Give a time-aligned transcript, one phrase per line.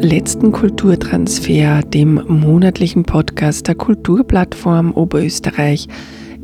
[0.00, 5.88] Letzten Kulturtransfer, dem monatlichen Podcast der Kulturplattform Oberösterreich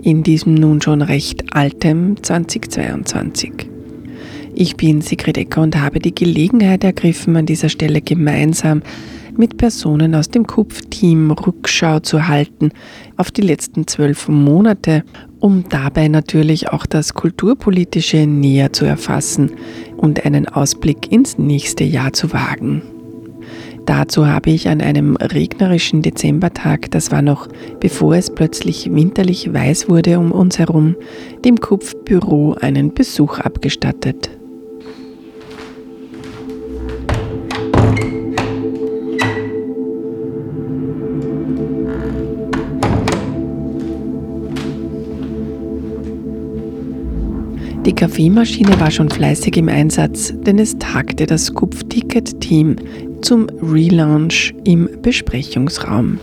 [0.03, 3.71] in diesem nun schon recht altem 2022.
[4.55, 8.83] Ich bin Sigrid Ecker und habe die Gelegenheit ergriffen, an dieser Stelle gemeinsam
[9.37, 12.71] mit Personen aus dem Kupf-Team Rückschau zu halten
[13.17, 15.05] auf die letzten zwölf Monate,
[15.39, 19.53] um dabei natürlich auch das Kulturpolitische näher zu erfassen
[19.97, 22.83] und einen Ausblick ins nächste Jahr zu wagen.
[23.87, 27.49] Dazu habe ich an einem regnerischen Dezembertag, das war noch
[27.81, 30.97] bevor es plötzlich winterlich weiß wurde um uns herum,
[31.45, 34.31] dem Kupfbüro einen Besuch abgestattet.
[47.85, 52.77] Die Kaffeemaschine war schon fleißig im Einsatz, denn es tagte das Kupf-Ticket-Team
[53.25, 56.21] zum Relaunch im Besprechungsraum.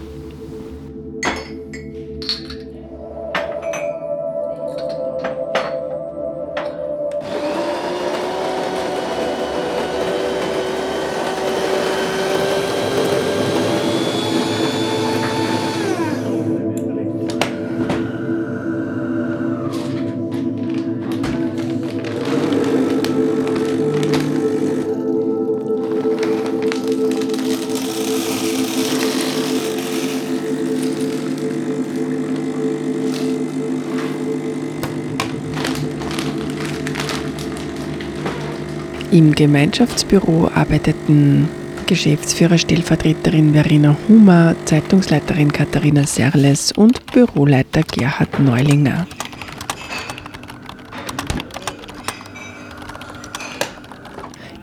[39.41, 41.49] Gemeinschaftsbüro arbeiteten
[41.87, 49.07] Geschäftsführer Stellvertreterin Verena Humer, Zeitungsleiterin Katharina Serles und Büroleiter Gerhard Neulinger.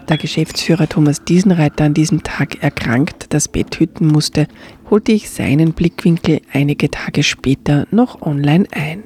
[0.06, 4.46] Da Geschäftsführer Thomas Diesenreiter an diesem Tag erkrankt das Bett hüten musste,
[4.90, 9.02] holte ich seinen Blickwinkel einige Tage später noch online ein.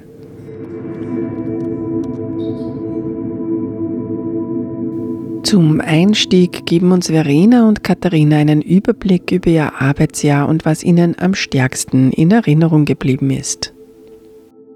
[5.43, 11.19] Zum Einstieg geben uns Verena und Katharina einen Überblick über ihr Arbeitsjahr und was ihnen
[11.19, 13.73] am stärksten in Erinnerung geblieben ist.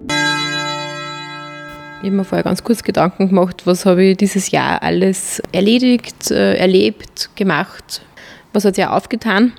[0.10, 6.32] Ich habe mir vorher ganz kurz Gedanken gemacht, was habe ich dieses Jahr alles erledigt,
[6.32, 8.02] äh, erlebt, gemacht,
[8.52, 9.54] was hat sich aufgetan.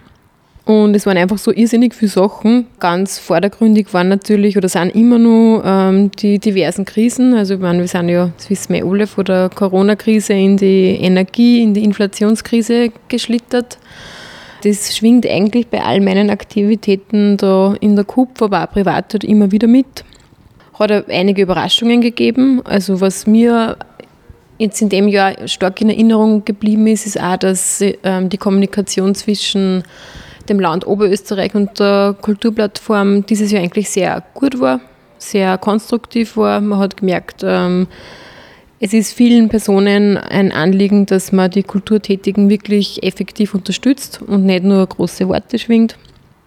[0.68, 2.66] Und es waren einfach so irrsinnig viele Sachen.
[2.78, 7.32] Ganz vordergründig waren natürlich oder sind immer noch ähm, die diversen Krisen.
[7.32, 10.90] Also ich meine, wir sind ja, das wissen wir alle, von der Corona-Krise in die
[11.00, 13.78] Energie, in die Inflationskrise geschlittert.
[14.62, 19.24] Das schwingt eigentlich bei all meinen Aktivitäten da in der KUP, aber auch privat halt
[19.24, 20.04] immer wieder mit.
[20.74, 22.60] Hat einige Überraschungen gegeben.
[22.64, 23.78] Also was mir
[24.58, 29.14] jetzt in dem Jahr stark in Erinnerung geblieben ist, ist auch, dass ähm, die Kommunikation
[29.14, 29.82] zwischen
[30.48, 34.80] dem Land Oberösterreich und der Kulturplattform dieses Jahr eigentlich sehr gut war,
[35.18, 36.60] sehr konstruktiv war.
[36.60, 37.86] Man hat gemerkt, ähm,
[38.80, 44.62] es ist vielen Personen ein Anliegen, dass man die Kulturtätigen wirklich effektiv unterstützt und nicht
[44.62, 45.96] nur große Worte schwingt.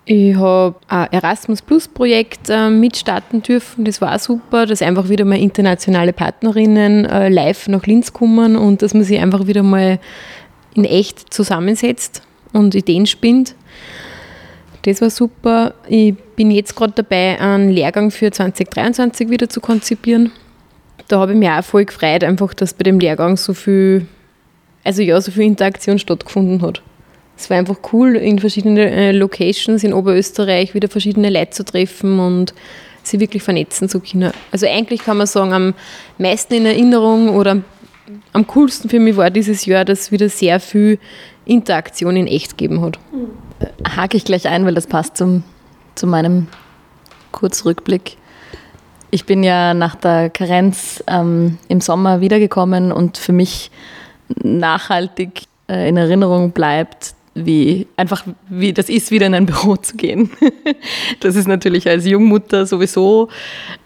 [0.06, 3.86] Ich habe ein Erasmus Plus Projekt äh, mitstarten dürfen.
[3.86, 8.82] Das war super, dass einfach wieder mal internationale Partnerinnen äh, live nach Linz kommen und
[8.82, 10.00] dass man sich einfach wieder mal
[10.74, 13.56] in echt zusammensetzt und Ideen spinnt.
[14.84, 15.74] Das war super.
[15.88, 20.32] Ich bin jetzt gerade dabei, einen Lehrgang für 2023 wieder zu konzipieren.
[21.08, 24.08] Da habe ich mich auch voll gefreut, einfach, dass bei dem Lehrgang so viel,
[24.84, 26.82] also ja, so viel Interaktion stattgefunden hat.
[27.38, 32.20] Es war einfach cool, in verschiedenen äh, Locations in Oberösterreich wieder verschiedene Leute zu treffen
[32.20, 32.54] und
[33.04, 34.32] sie wirklich vernetzen zu können.
[34.52, 35.74] Also eigentlich kann man sagen, am
[36.18, 37.62] meisten in Erinnerung oder
[38.34, 41.00] am coolsten für mich war dieses Jahr, dass wieder sehr viel
[41.46, 43.00] Interaktion in echt gegeben hat.
[43.96, 45.44] Hake ich gleich ein, weil das passt zum,
[45.96, 46.48] zu meinem
[47.32, 48.18] Kurzrückblick.
[49.10, 53.72] Ich bin ja nach der Karenz ähm, im Sommer wiedergekommen und für mich
[54.42, 59.98] nachhaltig äh, in Erinnerung bleibt, wie einfach wie das ist, wieder in ein Büro zu
[59.98, 60.32] gehen.
[61.20, 63.30] das ist natürlich als Jungmutter sowieso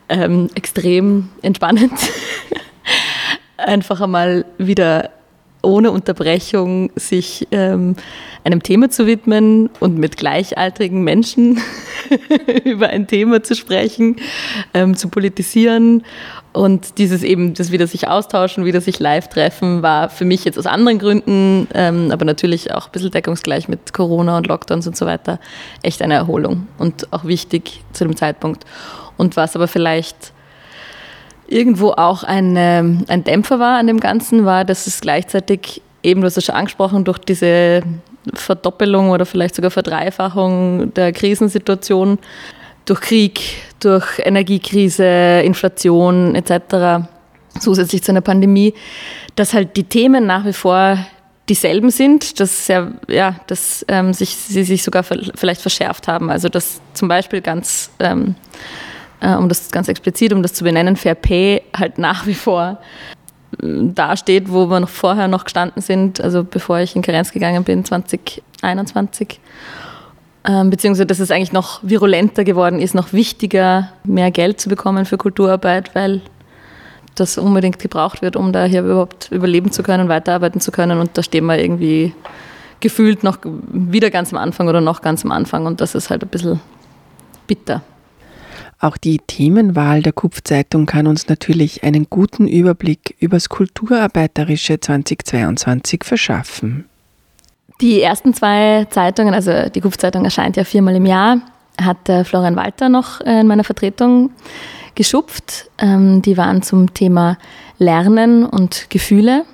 [0.09, 1.93] ähm, extrem entspannend.
[3.57, 5.11] einfach einmal wieder
[5.65, 7.95] ohne Unterbrechung sich ähm,
[8.43, 11.59] einem Thema zu widmen und mit gleichaltrigen Menschen
[12.63, 14.17] über ein Thema zu sprechen,
[14.73, 16.03] ähm, zu politisieren
[16.55, 20.57] und dieses eben, das wieder sich austauschen, wieder sich live treffen, war für mich jetzt
[20.57, 24.95] aus anderen Gründen, ähm, aber natürlich auch ein bisschen deckungsgleich mit Corona und Lockdowns und
[24.95, 25.39] so weiter,
[25.81, 28.63] echt eine Erholung und auch wichtig zu dem Zeitpunkt.
[29.17, 30.33] Und was aber vielleicht
[31.47, 36.27] irgendwo auch ein, ein Dämpfer war an dem Ganzen, war, dass es gleichzeitig eben, du
[36.27, 37.81] hast es schon angesprochen, durch diese
[38.33, 42.19] Verdoppelung oder vielleicht sogar Verdreifachung der Krisensituation,
[42.85, 43.41] durch Krieg,
[43.79, 47.07] durch Energiekrise, Inflation etc.,
[47.59, 48.73] zusätzlich zu einer Pandemie,
[49.35, 50.97] dass halt die Themen nach wie vor
[51.47, 56.29] dieselben sind, dass, sehr, ja, dass ähm, sich, sie sich sogar vielleicht verschärft haben.
[56.29, 58.35] Also dass zum Beispiel ganz, ähm,
[59.21, 62.79] äh, um das ganz explizit, um das zu benennen, Fair Pay halt nach wie vor
[63.61, 67.63] da steht, wo wir noch vorher noch gestanden sind, also bevor ich in Karenz gegangen
[67.63, 69.39] bin, 2021.
[70.47, 75.05] Ähm, beziehungsweise, dass es eigentlich noch virulenter geworden ist, noch wichtiger, mehr Geld zu bekommen
[75.05, 76.21] für Kulturarbeit, weil
[77.15, 80.99] das unbedingt gebraucht wird, um da hier überhaupt überleben zu können, weiterarbeiten zu können.
[80.99, 82.13] Und da stehen wir irgendwie
[82.79, 85.65] gefühlt noch wieder ganz am Anfang oder noch ganz am Anfang.
[85.65, 86.59] Und das ist halt ein bisschen
[87.47, 87.81] bitter.
[88.79, 96.03] Auch die Themenwahl der Kupfzeitung kann uns natürlich einen guten Überblick über das Kulturarbeiterische 2022
[96.03, 96.85] verschaffen.
[97.81, 101.41] Die ersten zwei Zeitungen, also die Kupfzeitung erscheint ja viermal im Jahr,
[101.81, 104.31] hat Florian Walter noch in meiner Vertretung
[104.95, 105.69] geschupft.
[105.77, 107.37] Ähm, die waren zum Thema
[107.77, 109.45] Lernen und Gefühle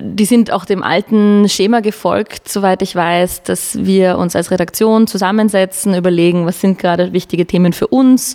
[0.00, 5.06] die sind auch dem alten Schema gefolgt, soweit ich weiß, dass wir uns als Redaktion
[5.06, 8.34] zusammensetzen, überlegen, was sind gerade wichtige Themen für uns,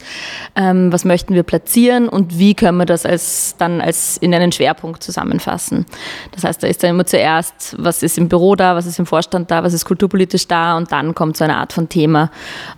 [0.56, 4.52] ähm, was möchten wir platzieren und wie können wir das als, dann als in einen
[4.52, 5.88] Schwerpunkt zusammenfassen.
[6.32, 9.08] Das heißt, da ist dann immer zuerst, was ist im Büro da, was ist im
[9.08, 12.30] Vorstand da, was ist kulturpolitisch da und dann kommt so eine Art von Thema.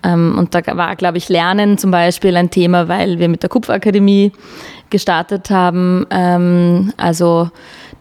[0.03, 3.49] Ähm, und da war, glaube ich, Lernen zum Beispiel ein Thema, weil wir mit der
[3.49, 4.31] Kupferakademie
[4.89, 6.05] gestartet haben.
[6.09, 7.49] Ähm, also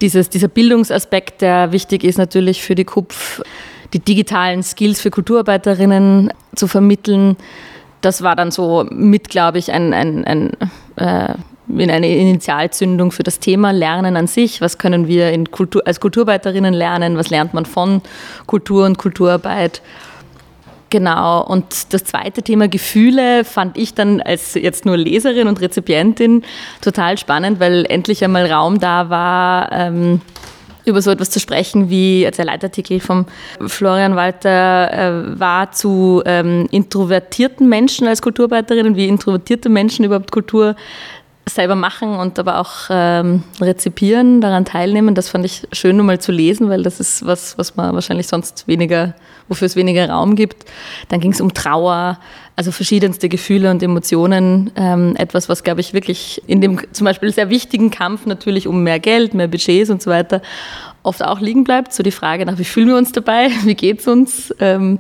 [0.01, 3.43] dieses, dieser Bildungsaspekt, der wichtig ist natürlich für die KUPF,
[3.93, 7.37] die digitalen Skills für Kulturarbeiterinnen zu vermitteln.
[8.01, 10.53] Das war dann so mit, glaube ich, ein, ein, ein
[10.97, 11.35] äh,
[11.69, 14.61] in eine Initialzündung für das Thema Lernen an sich.
[14.61, 17.17] Was können wir Kultur, als Kulturarbeiterinnen lernen?
[17.17, 18.01] Was lernt man von
[18.47, 19.83] Kultur und Kulturarbeit?
[20.91, 26.45] Genau, und das zweite Thema Gefühle fand ich dann als jetzt nur Leserin und Rezipientin
[26.81, 30.23] total spannend, weil endlich einmal Raum da war, ähm,
[30.87, 33.27] über so etwas zu sprechen, wie der Leitartikel vom
[33.67, 40.75] Florian Walter äh, war zu ähm, introvertierten Menschen als Kulturarbeiterinnen, wie introvertierte Menschen überhaupt Kultur
[41.49, 45.15] selber machen und aber auch ähm, rezipieren, daran teilnehmen.
[45.15, 48.27] Das fand ich schön, nur mal zu lesen, weil das ist was, was man wahrscheinlich
[48.27, 49.15] sonst weniger,
[49.49, 50.65] wofür es weniger Raum gibt.
[51.09, 52.19] Dann ging es um Trauer,
[52.57, 54.71] also verschiedenste Gefühle und Emotionen.
[54.77, 58.83] Ähm, etwas, was, glaube ich, wirklich in dem zum Beispiel sehr wichtigen Kampf natürlich um
[58.83, 60.43] mehr Geld, mehr Budgets und so weiter
[61.03, 61.93] oft auch liegen bleibt.
[61.93, 64.55] So die Frage nach, wie fühlen wir uns dabei, wie geht es uns?
[64.61, 64.99] Ähm,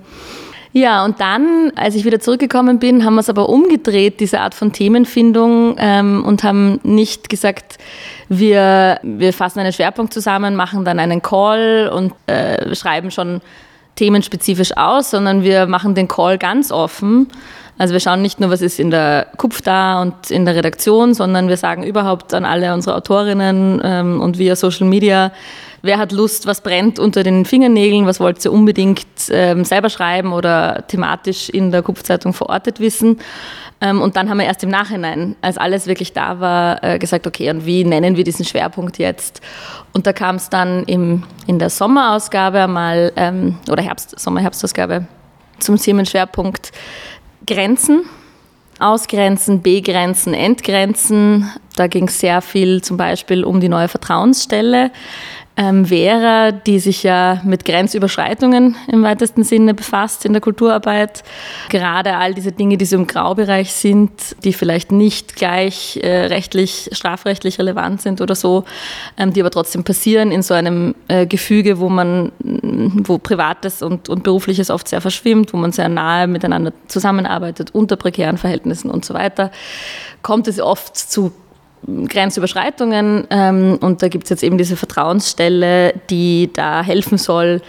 [0.72, 4.54] ja, und dann, als ich wieder zurückgekommen bin, haben wir es aber umgedreht, diese Art
[4.54, 7.78] von Themenfindung, ähm, und haben nicht gesagt,
[8.28, 13.40] wir, wir fassen einen Schwerpunkt zusammen, machen dann einen Call und äh, schreiben schon
[13.98, 17.28] themenspezifisch aus, sondern wir machen den Call ganz offen.
[17.78, 21.14] Also wir schauen nicht nur, was ist in der Kupf da und in der Redaktion,
[21.14, 25.32] sondern wir sagen überhaupt an alle unsere Autorinnen ähm, und via Social Media,
[25.82, 30.32] wer hat Lust, was brennt unter den Fingernägeln, was wollt ihr unbedingt ähm, selber schreiben
[30.32, 33.18] oder thematisch in der Kupfzeitung verortet wissen.
[33.80, 37.26] Ähm, und dann haben wir erst im Nachhinein, als alles wirklich da war, äh, gesagt,
[37.26, 39.40] okay, und wie nennen wir diesen Schwerpunkt jetzt?
[39.92, 45.06] Und da kam es dann im, in der Sommerausgabe mal, ähm, oder Herbst, Sommer-Herbstausgabe
[45.60, 46.72] zum Themenschwerpunkt
[47.46, 48.02] Grenzen.
[48.80, 51.50] Ausgrenzen, begrenzen, entgrenzen.
[51.74, 54.92] Da ging es sehr viel zum Beispiel um die neue Vertrauensstelle
[55.58, 61.24] ähm, Vera, die sich ja mit Grenzüberschreitungen im weitesten Sinne befasst in der Kulturarbeit.
[61.68, 64.10] Gerade all diese Dinge, die so im Graubereich sind,
[64.44, 68.64] die vielleicht nicht gleich äh, rechtlich, strafrechtlich relevant sind oder so,
[69.16, 74.08] ähm, die aber trotzdem passieren in so einem äh, Gefüge, wo man, wo Privates und,
[74.08, 79.04] und Berufliches oft sehr verschwimmt, wo man sehr nahe miteinander zusammenarbeitet, unter prekären Verhältnissen und
[79.04, 79.50] so weiter,
[80.22, 81.32] kommt es oft zu
[81.86, 83.26] Grenzüberschreitungen.
[83.30, 87.60] Ähm, und da gibt es jetzt eben diese Vertrauensstelle, die da helfen soll,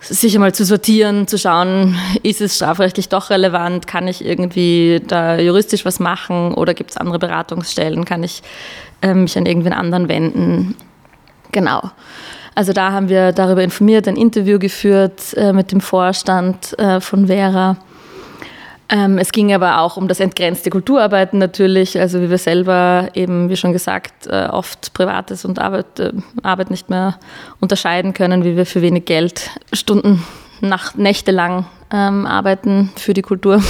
[0.00, 5.38] sich einmal zu sortieren, zu schauen, ist es strafrechtlich doch relevant, kann ich irgendwie da
[5.38, 8.42] juristisch was machen oder gibt es andere Beratungsstellen, kann ich
[9.02, 10.76] äh, mich an irgendwen anderen wenden.
[11.52, 11.90] Genau.
[12.54, 17.26] Also da haben wir darüber informiert, ein Interview geführt äh, mit dem Vorstand äh, von
[17.26, 17.76] Vera
[18.88, 23.56] es ging aber auch um das entgrenzte Kulturarbeiten natürlich, also wie wir selber eben, wie
[23.56, 26.12] schon gesagt, äh, oft Privates und Arbeit, äh,
[26.44, 27.18] Arbeit nicht mehr
[27.58, 30.24] unterscheiden können, wie wir für wenig Geld Stunden,
[30.60, 33.60] nach, Nächte lang ähm, arbeiten für die Kultur.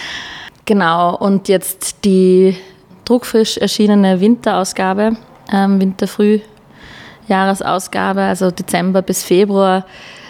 [0.64, 2.56] genau, und jetzt die
[3.04, 5.16] druckfrisch erschienene Winterausgabe,
[5.52, 9.86] ähm, Winterfrühjahresausgabe, also Dezember bis Februar,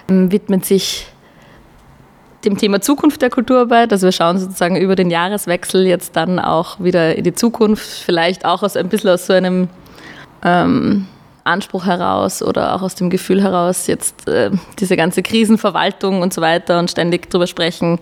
[0.09, 1.07] ähm, widmet sich
[2.49, 3.93] dem Thema Zukunft der Kulturarbeit.
[3.93, 8.45] Also wir schauen sozusagen über den Jahreswechsel jetzt dann auch wieder in die Zukunft, vielleicht
[8.45, 9.69] auch aus ein bisschen aus so einem
[10.45, 11.07] ähm,
[11.45, 16.41] Anspruch heraus oder auch aus dem Gefühl heraus, jetzt äh, diese ganze Krisenverwaltung und so
[16.41, 17.99] weiter und ständig drüber sprechen.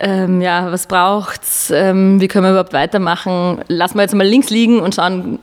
[0.00, 1.70] Ähm, ja, was braucht's?
[1.70, 3.60] Ähm, wie können wir überhaupt weitermachen?
[3.66, 5.40] Lassen wir jetzt mal links liegen und schauen,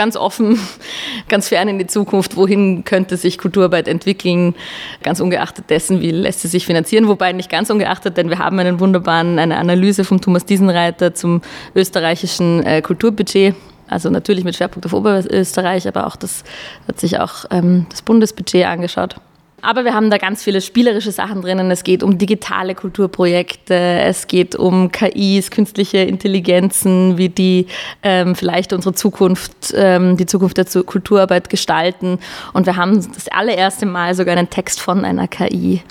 [0.00, 0.58] ganz offen,
[1.28, 4.54] ganz fern in die Zukunft, wohin könnte sich Kulturarbeit entwickeln,
[5.02, 8.58] ganz ungeachtet dessen, wie lässt sie sich finanzieren, wobei nicht ganz ungeachtet, denn wir haben
[8.58, 11.42] einen wunderbaren, eine Analyse von Thomas Diesenreiter zum
[11.74, 13.54] österreichischen äh, Kulturbudget,
[13.88, 16.44] also natürlich mit Schwerpunkt auf Oberösterreich, aber auch das
[16.88, 19.16] hat sich auch ähm, das Bundesbudget angeschaut.
[19.62, 21.70] Aber wir haben da ganz viele spielerische Sachen drinnen.
[21.70, 27.66] Es geht um digitale Kulturprojekte, es geht um KIs, künstliche Intelligenzen, wie die
[28.02, 32.18] ähm, vielleicht unsere Zukunft, ähm, die Zukunft der Kulturarbeit gestalten.
[32.52, 35.82] Und wir haben das allererste Mal sogar einen Text von einer KI,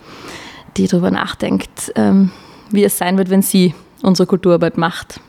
[0.78, 2.32] die darüber nachdenkt, ähm,
[2.72, 5.20] wie es sein wird, wenn sie unsere Kulturarbeit macht.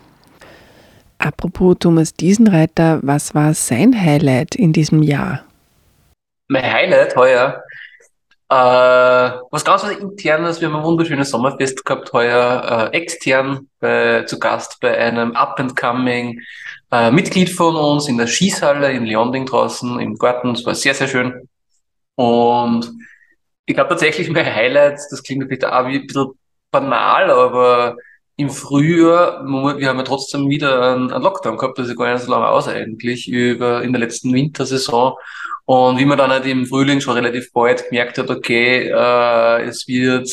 [1.18, 5.44] Apropos Thomas Diesenreiter, was war sein Highlight in diesem Jahr?
[6.48, 7.62] Mein Highlight heuer
[8.50, 14.24] äh, was ganz was internes, wir haben ein wunderschönes Sommerfest gehabt heuer, äh, extern bei,
[14.24, 16.40] zu Gast bei einem Up-and-Coming
[16.90, 20.50] äh, Mitglied von uns in der Schießhalle in Leonding draußen im Garten.
[20.50, 21.48] Es war sehr, sehr schön.
[22.16, 22.90] Und
[23.66, 26.32] ich glaube tatsächlich mein Highlight, das klingt vielleicht auch wie ein bisschen
[26.72, 27.96] banal, aber
[28.34, 32.32] im Frühjahr, wir haben ja trotzdem wieder einen, Lockdown gehabt, das ist gar nicht so
[32.32, 35.14] lange aus eigentlich, über, in der letzten Wintersaison.
[35.64, 39.86] Und wie man dann halt im Frühling schon relativ bald gemerkt hat, okay, äh, es
[39.86, 40.30] wird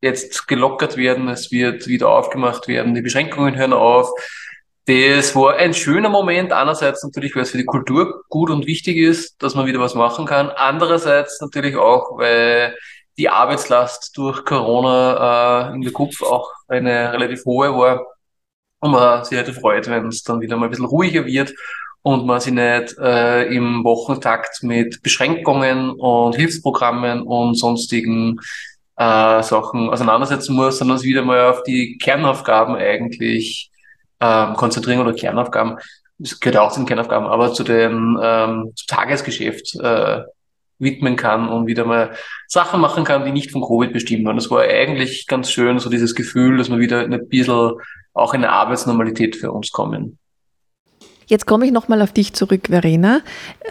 [0.00, 4.10] jetzt gelockert werden, es wird wieder aufgemacht werden, die Beschränkungen hören auf.
[4.86, 6.52] Das war ein schöner Moment.
[6.52, 9.96] Einerseits natürlich, weil es für die Kultur gut und wichtig ist, dass man wieder was
[9.96, 10.48] machen kann.
[10.50, 12.76] Andererseits natürlich auch, weil
[13.18, 18.06] die Arbeitslast durch Corona äh, in der Kopf auch eine relativ hohe war.
[18.78, 21.52] Und man sich halt freut, wenn es dann wieder mal ein bisschen ruhiger wird
[22.06, 28.38] und man sich nicht äh, im Wochentakt mit Beschränkungen und Hilfsprogrammen und sonstigen
[28.96, 33.72] äh, Sachen auseinandersetzen muss, sondern sich wieder mal auf die Kernaufgaben eigentlich
[34.20, 35.78] ähm, konzentrieren oder Kernaufgaben,
[36.18, 40.20] das gehört auch zu den Kernaufgaben, aber zu den ähm, zum Tagesgeschäft äh,
[40.78, 42.12] widmen kann und wieder mal
[42.46, 44.36] Sachen machen kann, die nicht von Covid bestimmt waren.
[44.36, 47.72] Das war eigentlich ganz schön, so dieses Gefühl, dass wir wieder ein bisschen
[48.14, 50.20] auch in eine Arbeitsnormalität für uns kommen.
[51.26, 53.20] Jetzt komme ich nochmal auf dich zurück, Verena.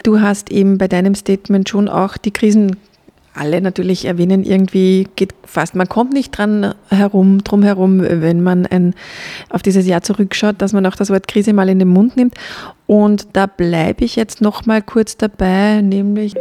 [0.02, 2.76] Du hast eben bei deinem Statement schon auch die Krisen
[3.32, 8.64] alle natürlich erwähnen, irgendwie geht fast, man kommt nicht dran herum, drum herum, wenn man
[8.64, 8.94] ein,
[9.50, 12.34] auf dieses Jahr zurückschaut, dass man auch das Wort Krise mal in den Mund nimmt.
[12.86, 16.34] Und da bleibe ich jetzt nochmal kurz dabei, nämlich.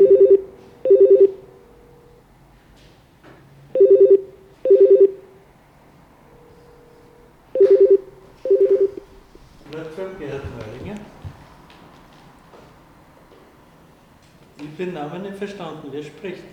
[14.77, 15.87] Ich bin Namen nicht verstanden.
[15.89, 16.43] Wer spricht?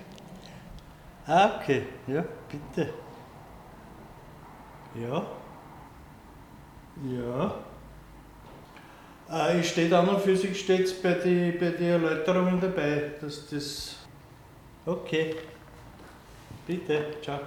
[1.27, 1.83] Ah, okay.
[2.07, 2.91] Ja, bitte.
[4.95, 5.27] Ja.
[7.11, 7.55] Ja.
[9.29, 13.51] Ah, ich stehe an und für sich steht bei den bei die Erläuterungen dabei, dass
[13.51, 13.97] das.
[14.87, 15.35] Okay.
[16.65, 17.41] Bitte, ciao.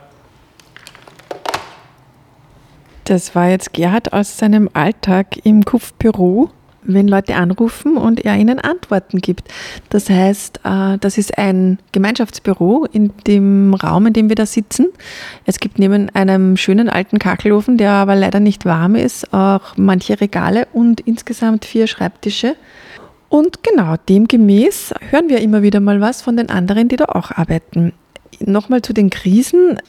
[3.05, 6.49] Das war jetzt Gerhard aus seinem Alltag im KUF-Büro
[6.85, 9.51] wenn Leute anrufen und er ihnen Antworten gibt.
[9.89, 14.87] Das heißt, äh, das ist ein Gemeinschaftsbüro in dem Raum, in dem wir da sitzen.
[15.45, 20.19] Es gibt neben einem schönen alten Kachelofen, der aber leider nicht warm ist, auch manche
[20.21, 22.55] Regale und insgesamt vier Schreibtische.
[23.29, 27.31] Und genau demgemäß hören wir immer wieder mal was von den anderen, die da auch
[27.31, 27.93] arbeiten.
[28.39, 29.79] Nochmal zu den Krisen.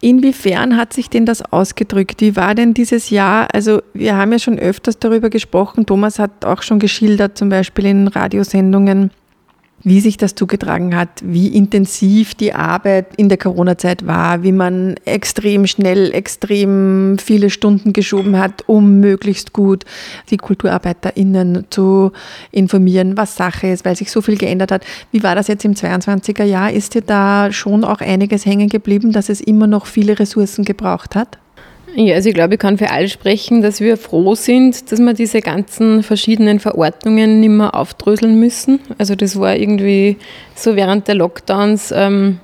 [0.00, 2.20] Inwiefern hat sich denn das ausgedrückt?
[2.20, 3.48] Wie war denn dieses Jahr?
[3.52, 5.86] Also wir haben ja schon öfters darüber gesprochen.
[5.86, 9.10] Thomas hat auch schon geschildert, zum Beispiel in Radiosendungen,
[9.82, 14.96] wie sich das zugetragen hat, wie intensiv die Arbeit in der Corona-Zeit war, wie man
[15.04, 19.84] extrem schnell, extrem viele Stunden geschoben hat, um möglichst gut
[20.30, 22.12] die KulturarbeiterInnen zu
[22.50, 24.84] informieren, was Sache ist, weil sich so viel geändert hat.
[25.12, 26.72] Wie war das jetzt im 22er Jahr?
[26.72, 31.14] Ist dir da schon auch einiges hängen geblieben, dass es immer noch viele Ressourcen gebraucht
[31.14, 31.38] hat?
[31.98, 35.14] Ja, also ich glaube, ich kann für alle sprechen, dass wir froh sind, dass wir
[35.14, 38.80] diese ganzen verschiedenen Verordnungen nicht mehr aufdröseln müssen.
[38.98, 40.18] Also das war irgendwie
[40.54, 42.38] so während der Lockdowns ähm,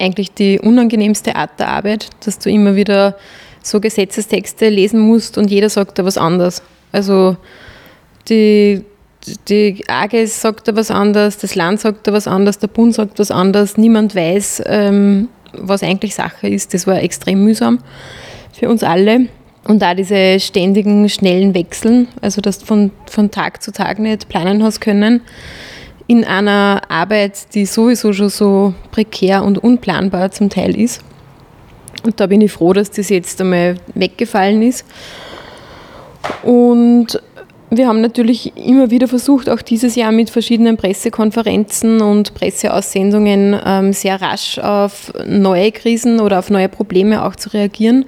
[0.00, 3.18] eigentlich die unangenehmste Art der Arbeit, dass du immer wieder
[3.62, 6.62] so Gesetzestexte lesen musst und jeder sagt da was anderes.
[6.92, 7.36] Also
[8.30, 8.86] die,
[9.48, 13.18] die AGES sagt da was anderes, das Land sagt da was anderes, der Bund sagt
[13.18, 16.72] was anderes, niemand weiß, ähm, was eigentlich Sache ist.
[16.72, 17.78] Das war extrem mühsam
[18.52, 19.26] für uns alle.
[19.64, 24.28] Und da diese ständigen, schnellen Wechseln, also dass du von, von Tag zu Tag nicht
[24.28, 25.20] planen hast können,
[26.08, 31.02] in einer Arbeit, die sowieso schon so prekär und unplanbar zum Teil ist.
[32.04, 34.84] Und da bin ich froh, dass das jetzt einmal weggefallen ist.
[36.42, 37.20] Und
[37.76, 43.92] wir haben natürlich immer wieder versucht, auch dieses Jahr mit verschiedenen Pressekonferenzen und Presseaussendungen ähm,
[43.94, 48.04] sehr rasch auf neue Krisen oder auf neue Probleme auch zu reagieren.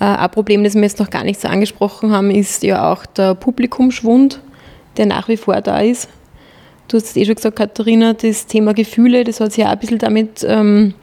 [0.00, 3.04] Äh, ein Problem, das wir jetzt noch gar nicht so angesprochen haben, ist ja auch
[3.04, 4.40] der Publikumschwund,
[4.96, 6.08] der nach wie vor da ist.
[6.88, 9.78] Du hast es eh schon gesagt, Katharina, das Thema Gefühle, das hat sich auch ein
[9.78, 10.94] bisschen damit ähm,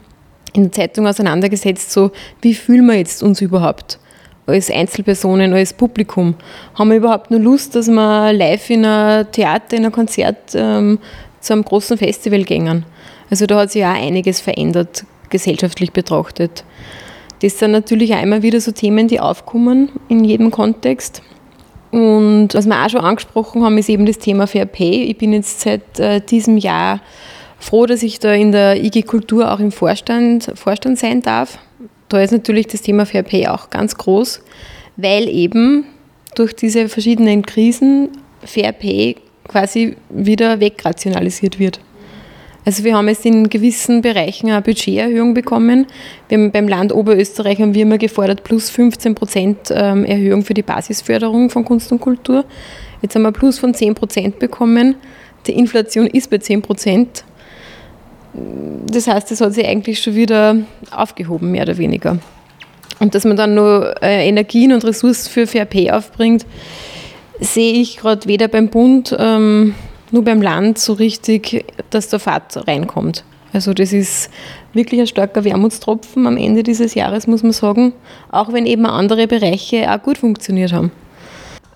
[0.52, 2.10] in der Zeitung auseinandergesetzt, so
[2.40, 4.00] wie fühlen wir jetzt uns überhaupt
[4.46, 6.34] als Einzelpersonen, als Publikum?
[6.74, 10.98] Haben wir überhaupt nur Lust, dass wir live in einem Theater, in einem Konzert ähm,
[11.40, 12.84] zu einem großen Festival gehen?
[13.30, 16.64] Also da hat sich auch einiges verändert, gesellschaftlich betrachtet.
[17.42, 21.22] Das sind natürlich auch immer wieder so Themen, die aufkommen in jedem Kontext.
[21.90, 25.04] Und was wir auch schon angesprochen haben, ist eben das Thema Fair Pay.
[25.04, 27.00] Ich bin jetzt seit äh, diesem Jahr
[27.58, 31.58] froh, dass ich da in der IG Kultur auch im Vorstand, Vorstand sein darf.
[32.14, 34.40] Da ist natürlich das Thema Fair Pay auch ganz groß,
[34.96, 35.84] weil eben
[36.36, 38.10] durch diese verschiedenen Krisen
[38.44, 39.16] Fair Pay
[39.48, 41.80] quasi wieder wegrationalisiert wird.
[42.64, 45.86] Also wir haben jetzt in gewissen Bereichen eine Budgeterhöhung bekommen.
[46.28, 51.50] Beim Land Oberösterreich haben wir immer gefordert plus 15 Prozent ähm, Erhöhung für die Basisförderung
[51.50, 52.44] von Kunst und Kultur.
[53.02, 54.94] Jetzt haben wir plus von 10 Prozent bekommen.
[55.48, 57.24] Die Inflation ist bei 10 Prozent.
[58.86, 60.56] Das heißt, das hat sich eigentlich schon wieder
[60.90, 62.18] aufgehoben, mehr oder weniger.
[63.00, 66.46] Und dass man dann nur äh, Energien und Ressourcen für Fair Pay aufbringt,
[67.40, 69.74] sehe ich gerade weder beim Bund ähm,
[70.10, 73.24] nur beim Land so richtig, dass der Fahrt reinkommt.
[73.52, 74.30] Also das ist
[74.72, 77.92] wirklich ein starker Wermutstropfen am Ende dieses Jahres, muss man sagen,
[78.30, 80.90] auch wenn eben andere Bereiche auch gut funktioniert haben.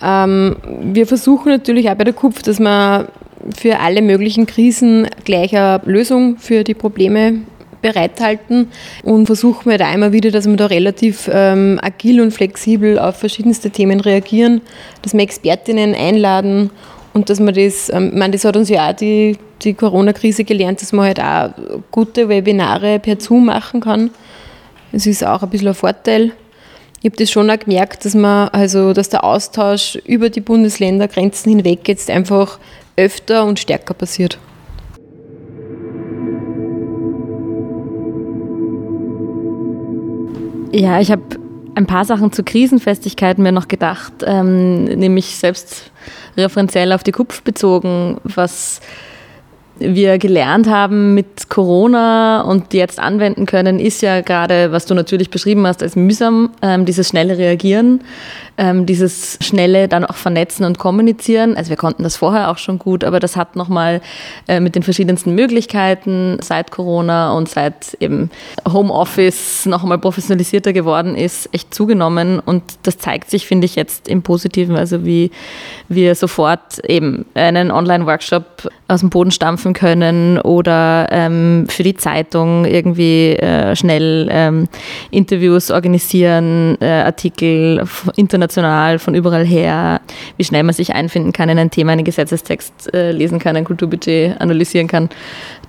[0.00, 3.08] Ähm, wir versuchen natürlich auch bei der KUPF, dass wir
[3.56, 7.40] für alle möglichen Krisen gleich eine Lösung für die Probleme
[7.80, 8.68] bereithalten
[9.04, 13.16] und versuchen wir da immer wieder, dass wir da relativ ähm, agil und flexibel auf
[13.16, 14.60] verschiedenste Themen reagieren,
[15.02, 16.70] dass wir Expertinnen einladen
[17.14, 20.44] und dass man das, ähm, ich meine, das hat uns ja auch die, die Corona-Krise
[20.44, 21.50] gelernt, dass man halt auch
[21.90, 24.10] gute Webinare per Zoom machen kann.
[24.92, 26.32] Das ist auch ein bisschen ein Vorteil.
[27.00, 31.52] Ich habe das schon auch gemerkt, dass man, also dass der Austausch über die Bundesländergrenzen
[31.52, 32.58] hinweg jetzt einfach
[32.98, 34.38] öfter und stärker passiert.
[40.72, 41.22] Ja, ich habe
[41.74, 45.90] ein paar Sachen zur Krisenfestigkeit mir noch gedacht, ähm, nämlich selbst
[46.36, 48.80] referenziell auf die Kupf bezogen, was
[49.78, 55.30] wir gelernt haben mit Corona und jetzt anwenden können, ist ja gerade, was du natürlich
[55.30, 58.00] beschrieben hast, als mühsam, ähm, dieses schnelle Reagieren
[58.58, 61.56] ähm, dieses schnelle dann auch vernetzen und kommunizieren.
[61.56, 64.00] Also wir konnten das vorher auch schon gut, aber das hat nochmal
[64.48, 68.30] äh, mit den verschiedensten Möglichkeiten seit Corona und seit eben
[68.70, 72.40] Homeoffice nochmal professionalisierter geworden ist, echt zugenommen.
[72.40, 75.30] Und das zeigt sich, finde ich, jetzt im Positiven, also wie
[75.88, 82.64] wir sofort eben einen Online-Workshop aus dem Boden stampfen können oder ähm, für die Zeitung
[82.64, 84.68] irgendwie äh, schnell ähm,
[85.12, 87.84] Interviews organisieren, äh, Artikel
[88.16, 90.00] international international, von überall her,
[90.36, 93.64] wie schnell man sich einfinden kann in ein Thema, einen Gesetzestext äh, lesen kann, ein
[93.64, 95.10] Kulturbudget analysieren kann.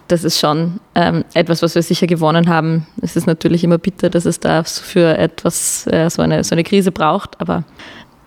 [0.08, 2.88] Das ist schon ähm, etwas, was wir sicher gewonnen haben.
[3.02, 6.64] Es ist natürlich immer bitter, dass es da für etwas äh, so, eine, so eine
[6.64, 7.64] Krise braucht, aber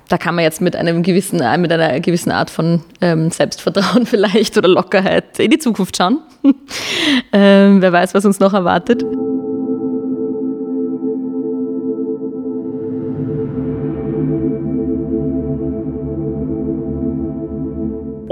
[0.08, 4.06] da kann man jetzt mit einem gewissen, äh, mit einer gewissen Art von ähm, Selbstvertrauen
[4.06, 6.18] vielleicht oder Lockerheit in die Zukunft schauen.
[7.32, 9.04] ähm, wer weiß, was uns noch erwartet.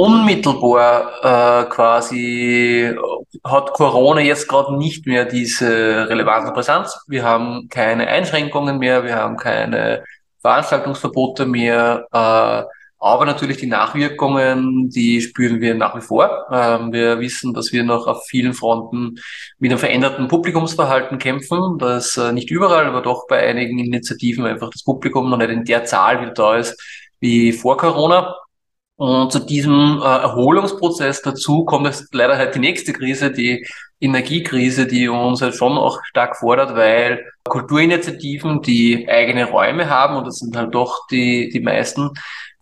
[0.00, 2.96] Unmittelbar äh, quasi
[3.44, 6.98] hat Corona jetzt gerade nicht mehr diese relevante Präsenz.
[7.06, 10.02] Wir haben keine Einschränkungen mehr, wir haben keine
[10.40, 12.64] Veranstaltungsverbote mehr, äh,
[13.02, 16.46] aber natürlich die Nachwirkungen, die spüren wir nach wie vor.
[16.50, 19.16] Ähm, wir wissen, dass wir noch auf vielen Fronten
[19.58, 24.70] mit einem veränderten Publikumsverhalten kämpfen, dass äh, nicht überall, aber doch bei einigen Initiativen einfach
[24.70, 26.78] das Publikum noch nicht in der Zahl wieder da ist
[27.20, 28.34] wie vor Corona.
[29.00, 33.66] Und zu diesem äh, Erholungsprozess dazu kommt jetzt leider halt die nächste Krise, die
[33.98, 40.26] Energiekrise, die uns halt schon auch stark fordert, weil Kulturinitiativen, die eigene Räume haben, und
[40.26, 42.10] das sind halt doch die, die meisten,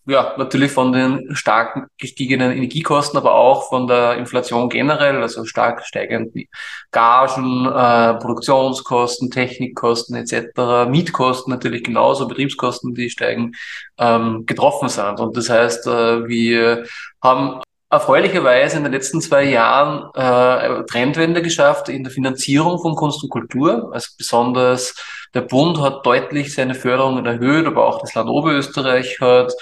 [0.08, 5.84] ja, natürlich von den stark gestiegenen Energiekosten, aber auch von der Inflation generell, also stark
[5.84, 6.46] steigenden
[6.90, 13.52] Gagen, äh, Produktionskosten, Technikkosten etc., Mietkosten natürlich genauso, Betriebskosten, die steigen,
[13.98, 15.20] ähm, getroffen sind.
[15.20, 16.86] Und das heißt, äh, wir
[17.22, 23.22] haben erfreulicherweise in den letzten zwei Jahren äh, Trendwende geschafft in der Finanzierung von Kunst
[23.22, 23.90] und Kultur.
[23.92, 24.94] Also besonders
[25.34, 29.52] der Bund hat deutlich seine Förderungen erhöht, aber auch das Land Oberösterreich hat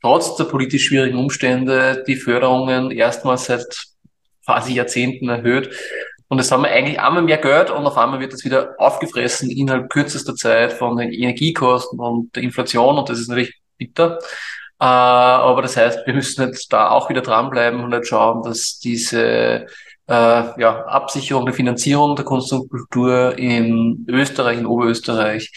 [0.00, 3.66] trotz der politisch schwierigen Umstände die Förderungen erstmals seit
[4.44, 5.70] quasi Jahrzehnten erhöht.
[6.28, 9.50] Und es haben wir eigentlich einmal mehr Geld und auf einmal wird das wieder aufgefressen
[9.50, 14.18] innerhalb kürzester Zeit von den Energiekosten und der Inflation und das ist natürlich bitter.
[14.80, 18.78] Äh, aber das heißt, wir müssen jetzt da auch wieder dranbleiben und jetzt schauen, dass
[18.78, 19.66] diese
[20.08, 25.50] äh, ja, Absicherung der Finanzierung der Kunst und Kultur in Österreich, in Oberösterreich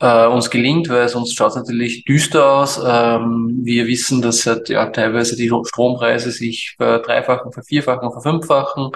[0.00, 2.80] äh, uns gelingt, weil sonst schaut es natürlich düster aus.
[2.84, 8.92] Ähm, wir wissen, dass halt, ja, teilweise die Strompreise sich verdreifachen, vervierfachen, verfünffachen.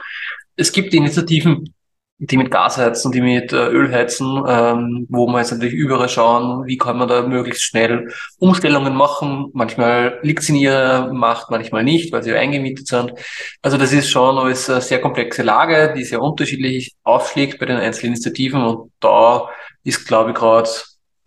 [0.57, 1.75] Es gibt Initiativen,
[2.19, 6.09] die mit Gas heizen, die mit äh, Öl heizen, ähm, wo man jetzt natürlich überall
[6.09, 9.51] schauen, wie kann man da möglichst schnell Umstellungen machen.
[9.55, 13.13] Manchmal liegt es in ihrer Macht, manchmal nicht, weil sie eingemietet sind.
[13.61, 17.79] Also das ist schon alles eine sehr komplexe Lage, die sehr unterschiedlich aufschlägt bei den
[17.79, 19.49] einzelnen Initiativen und da
[19.83, 20.71] ist, glaube ich, gerade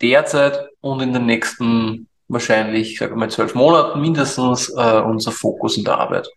[0.00, 5.84] derzeit und in den nächsten wahrscheinlich, wir mal, zwölf Monaten mindestens äh, unser Fokus in
[5.84, 6.28] der Arbeit.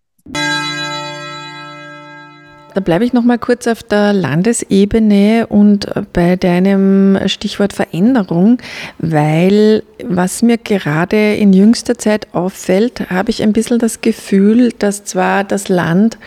[2.75, 8.59] Da bleibe ich noch mal kurz auf der Landesebene und bei deinem Stichwort Veränderung,
[8.99, 15.03] weil was mir gerade in jüngster Zeit auffällt, habe ich ein bisschen das Gefühl, dass
[15.03, 16.19] zwar das Land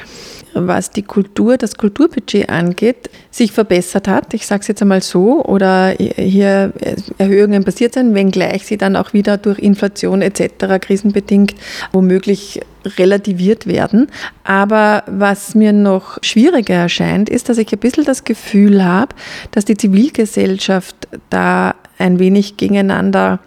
[0.54, 4.34] was die Kultur, das Kulturbudget angeht, sich verbessert hat.
[4.34, 6.72] Ich sage es jetzt einmal so, oder hier
[7.18, 10.80] Erhöhungen passiert sind, wenngleich sie dann auch wieder durch Inflation etc.
[10.80, 11.54] krisenbedingt
[11.92, 12.60] womöglich
[12.98, 14.08] relativiert werden.
[14.44, 19.14] Aber was mir noch schwieriger erscheint, ist, dass ich ein bisschen das Gefühl habe,
[19.52, 20.96] dass die Zivilgesellschaft
[21.30, 23.38] da ein wenig gegeneinander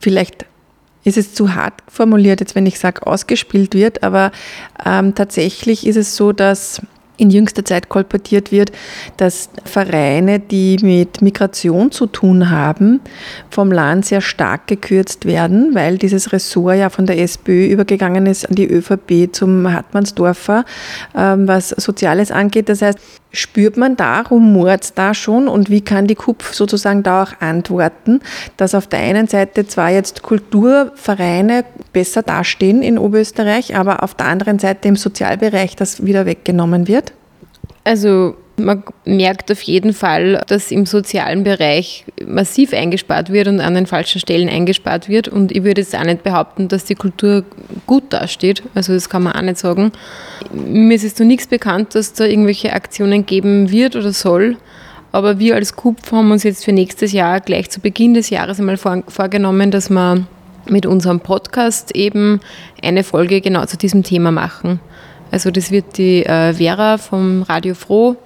[0.00, 0.46] vielleicht
[1.04, 4.32] ist es zu hart formuliert, jetzt wenn ich sage, ausgespielt wird, aber
[4.84, 6.80] ähm, tatsächlich ist es so, dass
[7.16, 8.72] in jüngster Zeit kolportiert wird,
[9.16, 13.00] dass Vereine, die mit Migration zu tun haben,
[13.50, 18.48] vom Land sehr stark gekürzt werden, weil dieses Ressort ja von der SPÖ übergegangen ist
[18.48, 20.64] an die ÖVP zum Hartmannsdorfer,
[21.16, 22.68] ähm, was Soziales angeht.
[22.68, 22.98] Das heißt,
[23.34, 28.20] spürt man da, rumort da schon und wie kann die KUPF sozusagen da auch antworten,
[28.56, 34.26] dass auf der einen Seite zwar jetzt Kulturvereine besser dastehen in Oberösterreich, aber auf der
[34.26, 37.12] anderen Seite im Sozialbereich das wieder weggenommen wird?
[37.84, 43.74] Also man merkt auf jeden Fall, dass im sozialen Bereich massiv eingespart wird und an
[43.74, 45.28] den falschen Stellen eingespart wird.
[45.28, 47.44] Und ich würde jetzt auch nicht behaupten, dass die Kultur
[47.86, 48.62] gut dasteht.
[48.74, 49.92] Also das kann man auch nicht sagen.
[50.52, 54.56] Mir ist jetzt noch nichts bekannt, dass da irgendwelche Aktionen geben wird oder soll.
[55.10, 58.58] Aber wir als KUPF haben uns jetzt für nächstes Jahr gleich zu Beginn des Jahres
[58.58, 60.26] einmal vorgenommen, dass wir
[60.68, 62.40] mit unserem Podcast eben
[62.82, 64.80] eine Folge genau zu diesem Thema machen.
[65.30, 68.16] Also das wird die äh, Vera vom Radio Froh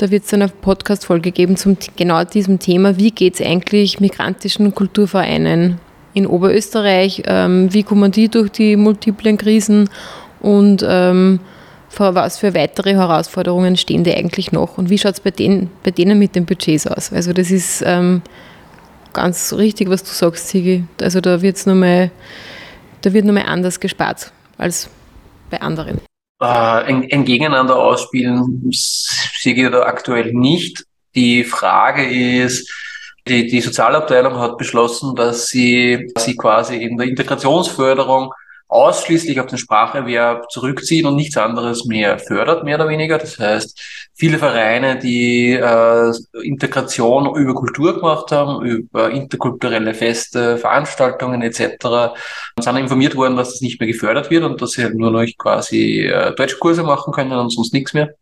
[0.00, 2.96] da wird es eine Podcast-Folge geben zum genau diesem Thema.
[2.96, 5.78] Wie geht es eigentlich migrantischen Kulturvereinen
[6.14, 7.24] in Oberösterreich?
[7.26, 9.90] Ähm, wie kommen die durch die multiplen Krisen?
[10.40, 11.40] Und ähm,
[11.90, 14.78] vor was für weitere Herausforderungen stehen die eigentlich noch?
[14.78, 17.12] Und wie schaut es bei denen, bei denen mit den Budgets aus?
[17.12, 18.22] Also das ist ähm,
[19.12, 20.84] ganz richtig, was du sagst, Sigi.
[21.02, 22.10] Also da wird's noch mal,
[23.02, 24.88] da wird nochmal anders gespart als
[25.50, 26.00] bei anderen.
[26.40, 30.84] Äh, ein, ein Gegeneinander ausspielen sehe ich da aktuell nicht.
[31.14, 32.70] Die Frage ist,
[33.28, 38.32] die, die Sozialabteilung hat beschlossen, dass sie, sie quasi in der Integrationsförderung
[38.70, 43.18] ausschließlich auf den Spracherwerb zurückzieht und nichts anderes mehr fördert, mehr oder weniger.
[43.18, 51.42] Das heißt, viele Vereine, die äh, Integration über Kultur gemacht haben, über interkulturelle Feste, Veranstaltungen
[51.42, 52.14] etc.,
[52.60, 55.26] sind informiert worden, dass das nicht mehr gefördert wird und dass sie halt nur noch
[55.36, 58.14] quasi äh, Deutschkurse machen können und sonst nichts mehr.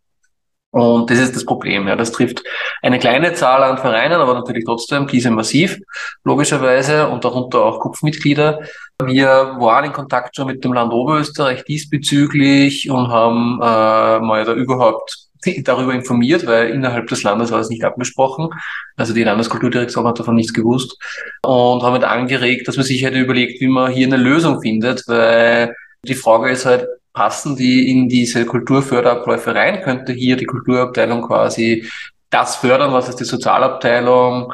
[0.71, 1.87] Und das ist das Problem.
[1.87, 1.95] Ja.
[1.95, 2.43] Das trifft
[2.81, 5.79] eine kleine Zahl an Vereinen, aber natürlich trotzdem diese massiv,
[6.23, 8.59] logischerweise, und darunter auch Kopfmitglieder.
[9.05, 14.53] Wir waren in Kontakt schon mit dem Land Oberösterreich diesbezüglich und haben äh, mal da
[14.53, 15.29] überhaupt
[15.63, 18.49] darüber informiert, weil innerhalb des Landes war es nicht abgesprochen.
[18.97, 20.97] Also die Landeskulturdirektion hat davon nichts gewusst
[21.43, 25.03] und haben halt angeregt, dass man sich halt überlegt, wie man hier eine Lösung findet,
[25.07, 29.81] weil die Frage ist halt, passen die in diese Kulturförderabläufe rein?
[29.81, 31.89] Könnte hier die Kulturabteilung quasi
[32.29, 34.53] das fördern, was ist die Sozialabteilung?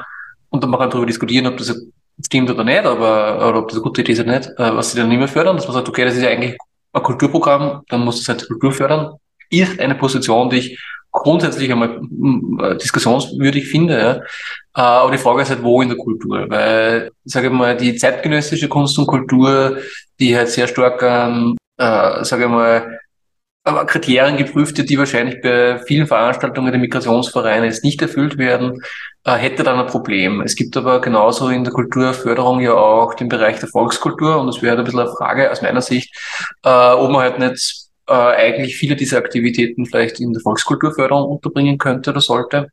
[0.50, 1.76] Und dann kann man darüber diskutieren, ob das
[2.24, 4.92] stimmt oder nicht, aber oder ob das eine gute Idee ist oder nicht, äh, was
[4.92, 6.58] sie dann nicht mehr fördern, dass man sagt, okay, das ist ja eigentlich
[6.94, 9.16] ein Kulturprogramm, dann muss es halt Kultur fördern,
[9.50, 10.80] ist eine Position, die ich
[11.12, 12.02] grundsätzlich einmal
[12.62, 13.98] äh, diskussionswürdig finde.
[13.98, 14.16] Ja.
[14.16, 14.22] Äh,
[14.82, 16.46] aber die Frage ist halt, wo in der Kultur?
[16.50, 19.78] Weil, sage ich mal, die zeitgenössische Kunst und Kultur,
[20.20, 23.00] die halt sehr stark an äh, sage ich mal,
[23.66, 28.82] aber Kriterien geprüft die wahrscheinlich bei vielen Veranstaltungen der Migrationsvereine jetzt nicht erfüllt werden,
[29.24, 30.42] äh, hätte dann ein Problem.
[30.42, 34.62] Es gibt aber genauso in der Kulturförderung ja auch den Bereich der Volkskultur und das
[34.62, 36.16] wäre halt ein bisschen eine Frage aus meiner Sicht,
[36.64, 41.80] äh, ob man halt nicht äh, eigentlich viele dieser Aktivitäten vielleicht in der Volkskulturförderung unterbringen
[41.80, 42.70] könnte oder sollte.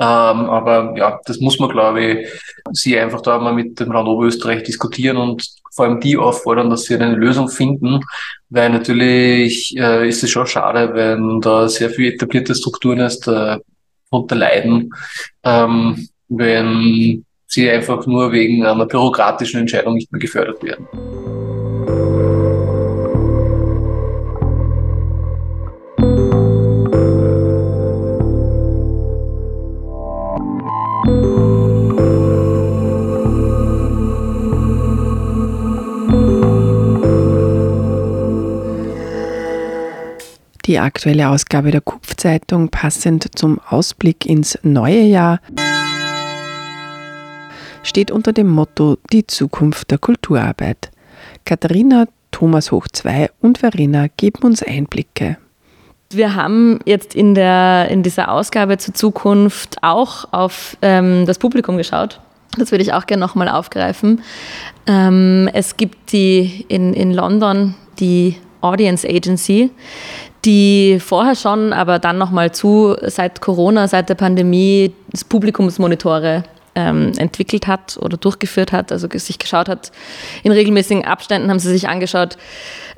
[0.00, 0.06] Ähm,
[0.48, 2.28] aber ja, das muss man, glaube ich,
[2.72, 5.44] sie einfach da mal mit dem Land Oberösterreich diskutieren und
[5.78, 8.00] vor allem die auffordern, dass sie eine Lösung finden,
[8.50, 13.58] weil natürlich äh, ist es schon schade, wenn da sehr viel etablierte Strukturen erst äh,
[14.10, 14.90] darunter leiden,
[15.44, 20.86] ähm, wenn sie einfach nur wegen einer bürokratischen Entscheidung nicht mehr gefördert werden.
[40.68, 45.40] Die aktuelle Ausgabe der Kupfzeitung passend zum Ausblick ins neue Jahr
[47.82, 50.90] steht unter dem Motto Die Zukunft der Kulturarbeit.
[51.46, 55.38] Katharina, Thomas Hoch 2 und Verena geben uns Einblicke.
[56.10, 61.78] Wir haben jetzt in, der, in dieser Ausgabe zur Zukunft auch auf ähm, das Publikum
[61.78, 62.20] geschaut.
[62.58, 64.22] Das würde ich auch gerne nochmal aufgreifen.
[64.86, 69.70] Ähm, es gibt die in, in London die Audience Agency,
[70.44, 77.12] die vorher schon, aber dann nochmal zu, seit Corona, seit der Pandemie, das Publikumsmonitore ähm,
[77.18, 79.90] entwickelt hat oder durchgeführt hat, also sich geschaut hat,
[80.44, 82.36] in regelmäßigen Abständen haben sie sich angeschaut,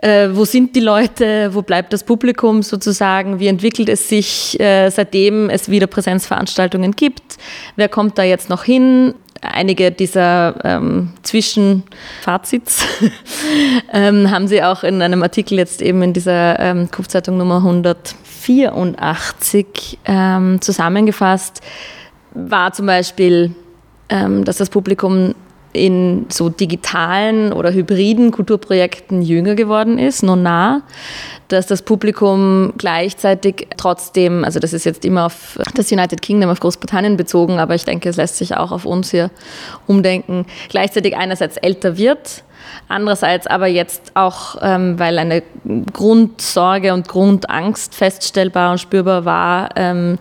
[0.03, 4.91] äh, wo sind die Leute, wo bleibt das Publikum sozusagen, wie entwickelt es sich, äh,
[4.91, 7.39] seitdem es wieder Präsenzveranstaltungen gibt,
[7.77, 12.85] wer kommt da jetzt noch hin, einige dieser ähm, Zwischenfazits
[13.93, 19.99] ähm, haben Sie auch in einem Artikel jetzt eben in dieser ähm, Kupfzeitung Nummer 184
[20.05, 21.63] ähm, zusammengefasst.
[22.33, 23.57] War zum Beispiel,
[24.09, 25.35] ähm, dass das Publikum
[25.73, 30.83] in so digitalen oder hybriden Kulturprojekten jünger geworden ist, nur nah,
[31.49, 36.61] dass das Publikum gleichzeitig trotzdem, also das ist jetzt immer auf das United Kingdom, auf
[36.61, 39.31] Großbritannien bezogen, aber ich denke, es lässt sich auch auf uns hier
[39.87, 42.43] umdenken, gleichzeitig einerseits älter wird,
[42.89, 45.43] andererseits aber jetzt auch, ähm, weil eine
[45.93, 50.19] Grundsorge und Grundangst feststellbar und spürbar war, ähm,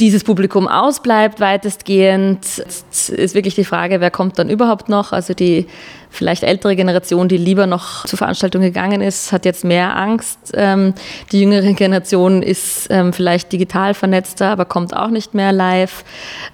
[0.00, 2.44] dieses Publikum ausbleibt weitestgehend.
[2.56, 5.12] Jetzt ist wirklich die Frage, wer kommt dann überhaupt noch?
[5.12, 5.66] Also die
[6.14, 10.38] vielleicht ältere Generation, die lieber noch zur Veranstaltung gegangen ist, hat jetzt mehr Angst.
[10.54, 10.94] Ähm,
[11.32, 16.04] die jüngere Generation ist ähm, vielleicht digital vernetzter, aber kommt auch nicht mehr live.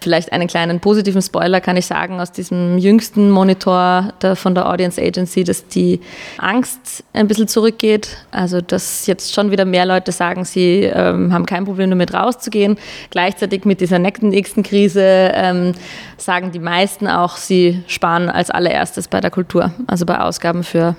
[0.01, 4.69] Vielleicht einen kleinen positiven Spoiler kann ich sagen aus diesem jüngsten Monitor der, von der
[4.69, 6.01] Audience Agency, dass die
[6.39, 8.17] Angst ein bisschen zurückgeht.
[8.31, 12.79] Also dass jetzt schon wieder mehr Leute sagen, sie ähm, haben kein Problem damit rauszugehen.
[13.11, 15.03] Gleichzeitig mit dieser nächsten Krise
[15.35, 15.73] ähm,
[16.17, 20.63] sagen die meisten auch, sie sparen als allererstes bei der Kultur Kultur, also bei Ausgaben
[20.63, 20.95] für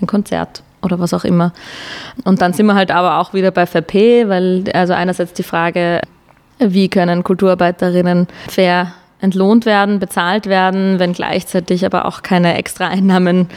[0.00, 1.52] ein Konzert oder was auch immer.
[2.24, 6.00] Und dann sind wir halt aber auch wieder bei VP, weil also einerseits die Frage,
[6.58, 13.48] wie können Kulturarbeiterinnen fair entlohnt werden, bezahlt werden, wenn gleichzeitig aber auch keine extra Einnahmen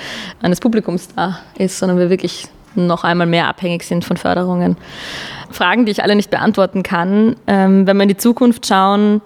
[0.42, 4.76] eines Publikums da ist, sondern wir wirklich noch einmal mehr abhängig sind von Förderungen.
[5.52, 7.38] Fragen, die ich alle nicht beantworten kann.
[7.48, 9.22] Ähm, wenn wir in die Zukunft schauen,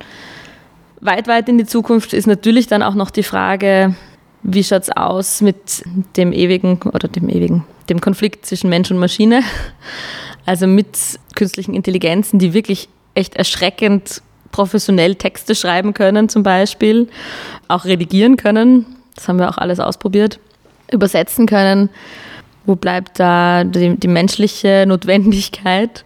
[1.02, 3.96] weit, weit in die Zukunft ist natürlich dann auch noch die Frage,
[4.44, 5.84] wie schaut es aus mit
[6.16, 9.42] dem ewigen oder dem ewigen, dem Konflikt zwischen Mensch und Maschine?
[10.46, 10.98] Also mit
[11.36, 14.22] künstlichen Intelligenzen, die wirklich echt erschreckend
[14.52, 17.10] professionell Texte schreiben können, zum Beispiel,
[17.68, 18.86] auch redigieren können.
[19.16, 20.40] Das haben wir auch alles ausprobiert.
[20.92, 21.90] Übersetzen können.
[22.66, 26.04] Wo bleibt da die, die, menschliche Notwendigkeit?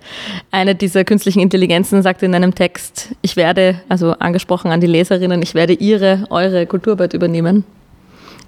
[0.52, 5.41] Eine dieser künstlichen Intelligenzen sagt in einem Text, ich werde, also angesprochen an die Leserinnen,
[5.41, 7.63] ich werde ihre, eure Kulturarbeit übernehmen.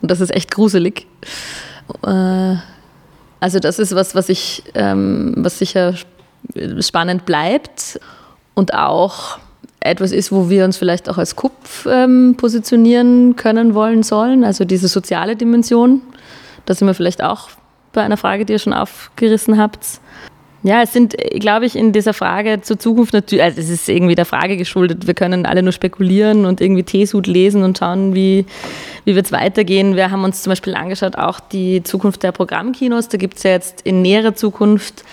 [0.04, 1.08] Und das ist echt gruselig.
[2.06, 2.56] Äh,
[3.40, 5.96] also das ist was, was ich, ähm, was sicher
[6.80, 8.02] spannend bleibt
[8.54, 9.40] und auch
[9.80, 14.44] etwas ist, wo wir uns vielleicht auch als KUPF ähm, positionieren können, wollen, sollen.
[14.44, 16.02] Also diese soziale Dimension.
[16.66, 17.50] Da sind wir vielleicht auch
[17.94, 20.02] bei einer Frage, die ihr schon aufgerissen habt.
[20.66, 24.16] Ja, es sind, glaube ich, in dieser Frage zur Zukunft natürlich, also es ist irgendwie
[24.16, 25.08] der Frage geschuldet.
[25.08, 28.46] Wir können alle nur spekulieren und irgendwie Teesud lesen und schauen, wie,
[29.04, 29.98] wie wird es weitergehen.
[29.98, 33.10] Wir haben uns zum Beispiel angeschaut, auch die Zukunft der Programmkinos.
[33.10, 35.04] Da gibt es ja jetzt in näherer Zukunft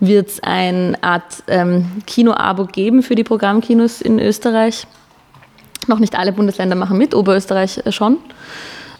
[0.00, 4.86] wird es eine Art ähm, Kino-Abo geben für die Programmkinos in Österreich.
[5.86, 8.18] Noch nicht alle Bundesländer machen mit, Oberösterreich äh, schon.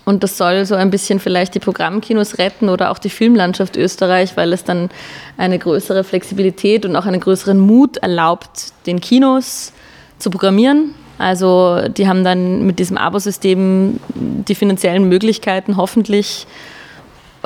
[0.09, 4.39] Und das soll so ein bisschen vielleicht die Programmkinos retten oder auch die Filmlandschaft Österreich,
[4.39, 4.89] weil es dann
[5.37, 9.75] eine größere Flexibilität und auch einen größeren Mut erlaubt, den Kinos
[10.19, 10.95] zu programmieren.
[11.19, 16.47] Also die haben dann mit diesem Abosystem die finanziellen Möglichkeiten hoffentlich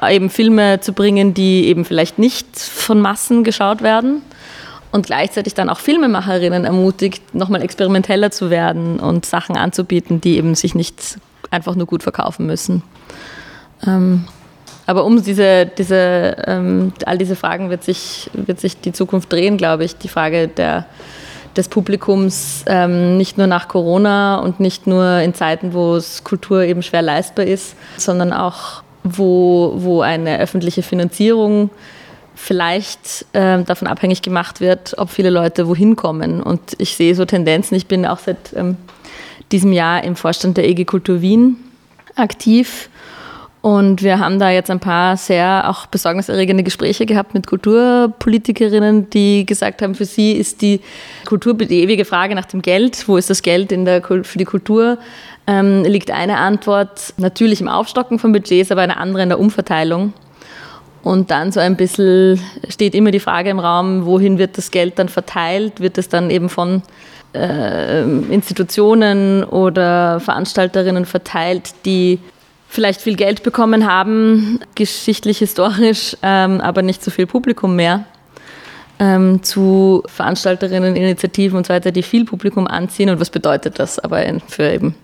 [0.00, 4.22] eben Filme zu bringen, die eben vielleicht nicht von Massen geschaut werden
[4.92, 10.54] und gleichzeitig dann auch Filmemacherinnen ermutigt, nochmal experimenteller zu werden und Sachen anzubieten, die eben
[10.54, 11.18] sich nicht
[11.52, 12.82] einfach nur gut verkaufen müssen.
[13.86, 14.24] Ähm,
[14.86, 19.56] aber um diese, diese, ähm, all diese Fragen wird sich, wird sich die Zukunft drehen,
[19.56, 19.96] glaube ich.
[19.96, 20.86] Die Frage der,
[21.56, 26.62] des Publikums, ähm, nicht nur nach Corona und nicht nur in Zeiten, wo es Kultur
[26.62, 31.70] eben schwer leistbar ist, sondern auch, wo, wo eine öffentliche Finanzierung
[32.34, 36.42] vielleicht äh, davon abhängig gemacht wird, ob viele Leute wohin kommen.
[36.42, 37.76] Und ich sehe so Tendenzen.
[37.76, 38.76] Ich bin auch seit ähm,
[39.52, 41.56] diesem Jahr im Vorstand der EG Kultur Wien
[42.16, 42.88] aktiv.
[43.62, 49.46] Und wir haben da jetzt ein paar sehr auch besorgniserregende Gespräche gehabt mit Kulturpolitikerinnen, die
[49.46, 50.80] gesagt haben, für sie ist die
[51.26, 53.06] Kultur die ewige Frage nach dem Geld.
[53.06, 54.98] Wo ist das Geld in der, für die Kultur?
[55.46, 60.12] Ähm, liegt eine Antwort natürlich im Aufstocken von Budgets, aber eine andere in der Umverteilung.
[61.04, 64.98] Und dann so ein bisschen steht immer die Frage im Raum, wohin wird das Geld
[64.98, 65.80] dann verteilt?
[65.80, 66.82] Wird es dann eben von
[67.34, 72.18] äh, Institutionen oder Veranstalterinnen verteilt, die
[72.68, 78.06] vielleicht viel Geld bekommen haben, geschichtlich, historisch, ähm, aber nicht so viel Publikum mehr,
[78.98, 83.10] ähm, zu Veranstalterinnen, Initiativen und so weiter, die viel Publikum anziehen.
[83.10, 84.94] Und was bedeutet das aber für eben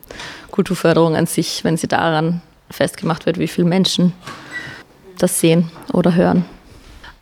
[0.51, 4.13] Kulturförderung an sich, wenn sie daran festgemacht wird, wie viele Menschen
[5.19, 6.45] das sehen oder hören?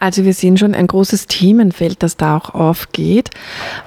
[0.06, 3.30] Also wir sehen schon ein großes Themenfeld, das da auch aufgeht.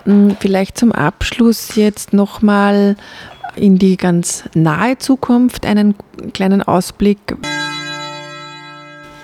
[0.04, 2.98] Hm, vielleicht zum Abschluss jetzt nochmal
[3.56, 5.96] in die ganz nahe Zukunft einen
[6.34, 7.20] kleinen Ausblick.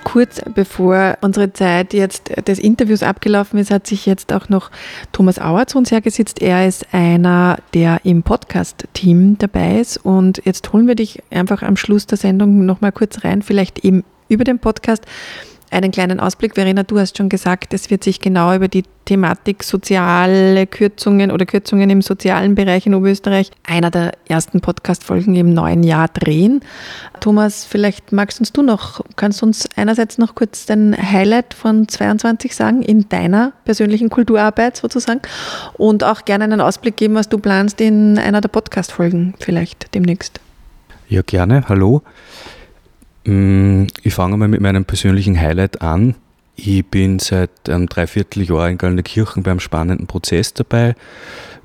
[0.05, 4.71] Kurz bevor unsere Zeit jetzt des Interviews abgelaufen ist, hat sich jetzt auch noch
[5.11, 6.41] Thomas Auer zu uns hergesetzt.
[6.41, 9.97] Er ist einer, der im Podcast-Team dabei ist.
[9.97, 14.05] Und jetzt holen wir dich einfach am Schluss der Sendung nochmal kurz rein, vielleicht eben
[14.29, 15.05] über den Podcast
[15.71, 16.55] einen kleinen Ausblick.
[16.55, 21.45] Verena, du hast schon gesagt, es wird sich genau über die Thematik soziale Kürzungen oder
[21.45, 26.61] Kürzungen im sozialen Bereich in Oberösterreich einer der ersten Podcast-Folgen im neuen Jahr drehen.
[27.19, 32.55] Thomas, vielleicht magst uns du noch, kannst uns einerseits noch kurz dein Highlight von 22
[32.55, 35.21] sagen in deiner persönlichen Kulturarbeit sozusagen
[35.73, 40.39] und auch gerne einen Ausblick geben, was du planst in einer der Podcast-Folgen vielleicht demnächst.
[41.07, 41.63] Ja, gerne.
[41.69, 42.01] Hallo.
[43.25, 46.15] Mm, ich fange mal mit meinem persönlichen Highlight an.
[46.55, 50.95] Ich bin seit einem Dreivierteljahr in Gallnerkirchen beim spannenden Prozess dabei.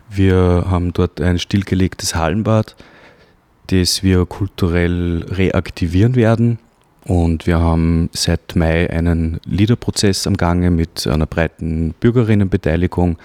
[0.08, 2.74] Wir haben dort ein stillgelegtes Hallenbad,
[3.68, 6.58] das wir kulturell reaktivieren werden.
[7.04, 13.16] Und wir haben seit Mai einen Liederprozess am Gange mit einer breiten Bürgerinnenbeteiligung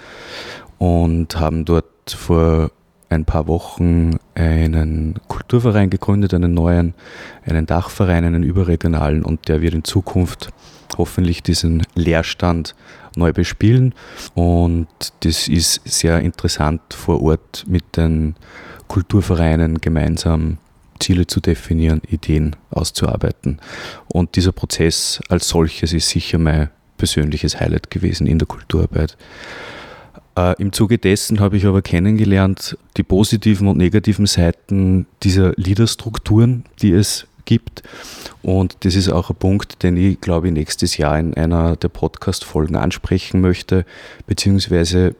[0.78, 2.70] und haben dort vor
[3.08, 6.94] ein paar Wochen einen Kulturverein gegründet, einen neuen,
[7.44, 10.50] einen Dachverein, einen überregionalen und der wird in Zukunft
[10.98, 12.74] hoffentlich diesen Leerstand
[13.16, 13.94] neu bespielen
[14.34, 14.88] und
[15.20, 18.34] das ist sehr interessant vor Ort mit den
[18.88, 20.58] Kulturvereinen gemeinsam
[20.98, 23.60] Ziele zu definieren, Ideen auszuarbeiten.
[24.08, 29.16] Und dieser Prozess als solches ist sicher mein persönliches Highlight gewesen in der Kulturarbeit.
[30.36, 36.64] Äh, Im Zuge dessen habe ich aber kennengelernt die positiven und negativen Seiten dieser Liederstrukturen,
[36.82, 37.82] die es gibt.
[38.42, 41.88] Und das ist auch ein Punkt, den ich, glaube ich, nächstes Jahr in einer der
[41.88, 43.86] Podcast-Folgen ansprechen möchte,
[44.26, 45.14] beziehungsweise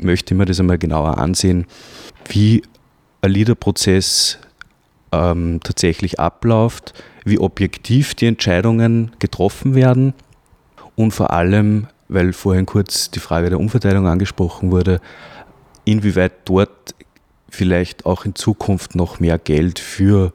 [0.00, 1.66] möchte ich mir das einmal genauer ansehen,
[2.28, 2.62] wie
[3.22, 4.38] ein Liederprozess
[5.12, 6.92] ähm, tatsächlich abläuft,
[7.24, 10.14] wie objektiv die Entscheidungen getroffen werden
[10.94, 15.00] und vor allem, weil vorhin kurz die Frage der Umverteilung angesprochen wurde,
[15.84, 16.94] inwieweit dort
[17.48, 20.32] vielleicht auch in Zukunft noch mehr Geld für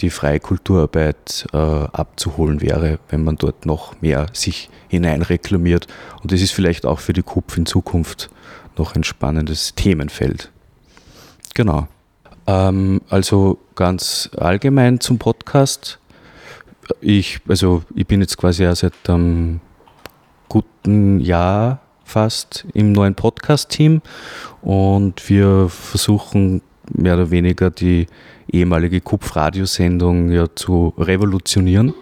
[0.00, 5.86] die freie Kulturarbeit äh, abzuholen wäre, wenn man dort noch mehr sich hineinreklamiert.
[6.22, 8.30] Und das ist vielleicht auch für die KUPF in Zukunft
[8.76, 10.50] noch ein spannendes Themenfeld.
[11.54, 11.86] Genau.
[12.46, 15.98] Ähm, also ganz allgemein zum Podcast.
[17.00, 19.60] Ich, also ich bin jetzt quasi ja seit einem
[20.50, 24.02] guten Jahr fast im neuen Podcast-Team
[24.62, 26.60] und wir versuchen
[26.92, 28.08] mehr oder weniger die
[28.52, 31.94] ehemalige Kupf-Radiosendung ja zu revolutionieren.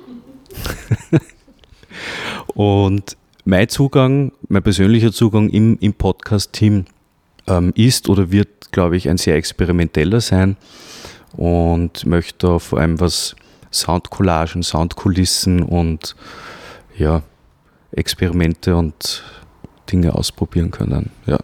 [2.55, 6.87] und mein Zugang, mein persönlicher Zugang im, im Podcast-Team
[7.47, 10.57] ähm, ist oder wird, glaube ich, ein sehr experimenteller sein
[11.37, 13.37] und möchte vor allem was
[13.71, 16.17] Soundcollagen, Soundkulissen und
[16.97, 17.23] ja,
[17.93, 19.23] Experimente und
[19.91, 21.11] Dinge ausprobieren können.
[21.27, 21.39] Ja.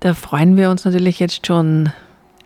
[0.00, 1.90] Da freuen wir uns natürlich jetzt schon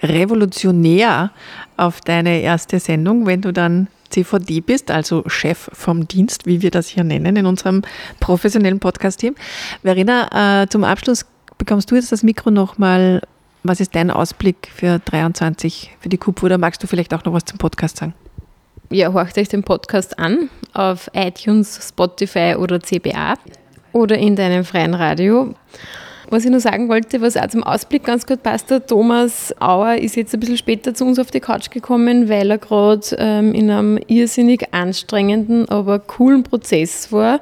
[0.03, 1.31] revolutionär
[1.77, 6.71] auf deine erste Sendung, wenn du dann CVD bist, also Chef vom Dienst, wie wir
[6.71, 7.83] das hier nennen in unserem
[8.21, 9.35] professionellen Podcast-Team.
[9.83, 11.27] Verena, äh, zum Abschluss
[11.59, 13.23] bekommst du jetzt das Mikro nochmal.
[13.63, 16.43] Was ist dein Ausblick für 23 für die KUP?
[16.45, 18.15] Oder magst du vielleicht auch noch was zum Podcast sagen?
[18.91, 23.35] Ja, horcht euch den Podcast an auf iTunes, Spotify oder CBA
[23.93, 25.55] oder in deinem freien Radio.
[26.31, 29.97] Was ich noch sagen wollte, was auch zum Ausblick ganz gut passt, der Thomas Auer
[29.97, 33.55] ist jetzt ein bisschen später zu uns auf die Couch gekommen, weil er gerade ähm,
[33.55, 37.41] in einem irrsinnig anstrengenden, aber coolen Prozess war.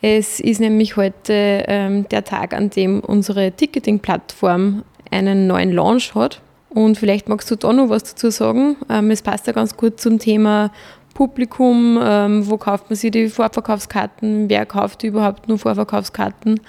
[0.00, 6.40] Es ist nämlich heute ähm, der Tag, an dem unsere Ticketing-Plattform einen neuen Launch hat.
[6.74, 8.76] Und vielleicht magst du da noch was dazu sagen.
[8.88, 10.72] Ähm, es passt ja ganz gut zum Thema
[11.14, 16.60] Publikum, ähm, wo kauft man sich die Vorverkaufskarten, wer kauft überhaupt nur Vorverkaufskarten.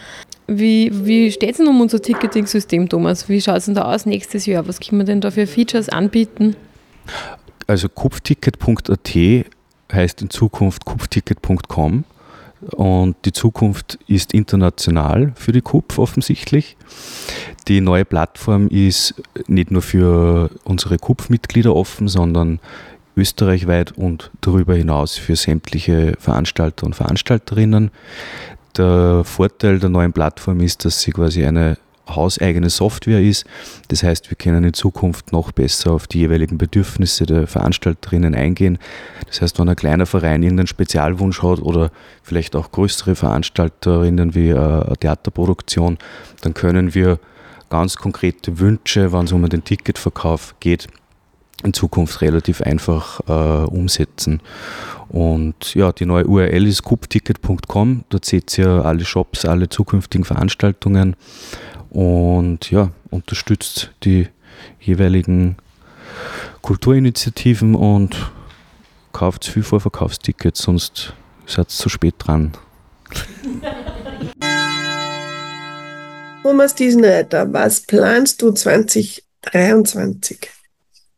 [0.47, 3.29] Wie, wie steht es denn um unser Ticketing-System, Thomas?
[3.29, 4.67] Wie schaut es denn da aus nächstes Jahr?
[4.67, 6.57] Was können wir denn da für Features anbieten?
[7.67, 9.15] Also kupfticket.at
[9.93, 12.03] heißt in Zukunft kupfticket.com
[12.71, 16.77] und die Zukunft ist international für die KUPF offensichtlich.
[17.67, 19.15] Die neue Plattform ist
[19.47, 22.59] nicht nur für unsere KUPF-Mitglieder offen, sondern
[23.15, 27.91] österreichweit und darüber hinaus für sämtliche Veranstalter und Veranstalterinnen.
[28.77, 31.77] Der Vorteil der neuen Plattform ist, dass sie quasi eine
[32.07, 33.45] hauseigene Software ist.
[33.87, 38.77] Das heißt, wir können in Zukunft noch besser auf die jeweiligen Bedürfnisse der Veranstalterinnen eingehen.
[39.27, 41.91] Das heißt, wenn ein kleiner Verein irgendeinen Spezialwunsch hat oder
[42.21, 45.97] vielleicht auch größere Veranstalterinnen wie äh, eine Theaterproduktion,
[46.41, 47.19] dann können wir
[47.69, 50.87] ganz konkrete Wünsche, wenn es um den Ticketverkauf geht,
[51.63, 54.41] in Zukunft relativ einfach äh, umsetzen.
[55.09, 58.03] Und ja, die neue URL ist coopticket.com.
[58.09, 61.15] Dort seht ihr alle Shops, alle zukünftigen Veranstaltungen
[61.93, 64.27] und ja, unterstützt die
[64.79, 65.55] jeweiligen
[66.61, 68.31] Kulturinitiativen und
[69.11, 71.13] kauft viel Vorverkaufstickets, sonst
[71.45, 72.53] seid ihr zu spät dran.
[76.43, 80.49] Thomas Diesenreiter, was planst du 2023?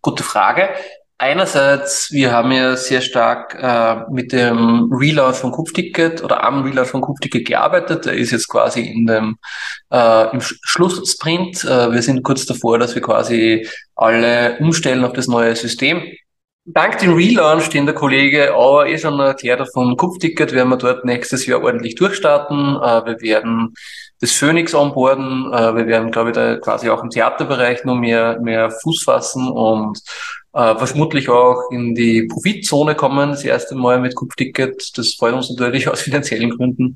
[0.02, 0.70] Gute Frage.
[1.18, 6.90] Einerseits, wir haben ja sehr stark äh, mit dem Relaunch von Kupfticket oder am Relaunch
[6.90, 8.06] von Kupfticket gearbeitet.
[8.06, 9.38] Der ist jetzt quasi in dem,
[9.94, 11.64] äh, im Schlusssprint.
[11.64, 16.04] Äh, wir sind kurz davor, dass wir quasi alle umstellen auf das neue System.
[16.66, 20.78] Dank dem Relaunch, den der Kollege Auer eh schon erklärt hat vom Kupfticket, werden wir
[20.78, 22.76] dort nächstes Jahr ordentlich durchstarten.
[22.76, 23.74] Äh, wir werden
[24.20, 25.54] das Phoenix onboarden.
[25.54, 29.48] Äh, wir werden, glaube ich, da quasi auch im Theaterbereich noch mehr, mehr Fuß fassen
[29.48, 30.02] und
[30.56, 34.98] äh, vermutlich auch in die Profitzone kommen, das erste Mal mit Kupfticket.
[34.98, 36.96] Das freut uns natürlich aus finanziellen Gründen.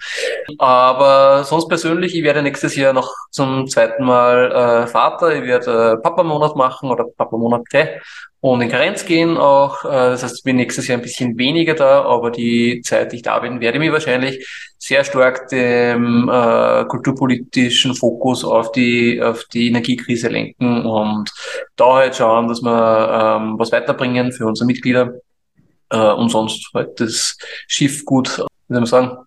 [0.58, 5.36] Aber sonst persönlich, ich werde nächstes Jahr noch zum zweiten Mal äh, Vater.
[5.36, 8.00] Ich werde äh, Papa-Monat machen oder Papa-Monate
[8.42, 9.84] und in Karenz gehen auch.
[9.84, 13.18] Äh, das heißt, ich bin nächstes Jahr ein bisschen weniger da, aber die Zeit, die
[13.18, 19.22] ich da bin, werde ich mich wahrscheinlich sehr stark den äh, kulturpolitischen Fokus auf die,
[19.22, 21.30] auf die Energiekrise lenken und
[21.76, 25.16] da halt schauen, dass wir ähm, was weiterbringen für unsere Mitglieder
[25.90, 27.38] äh, und sonst halt das
[27.68, 29.18] Schiff gut, wie soll man sagen,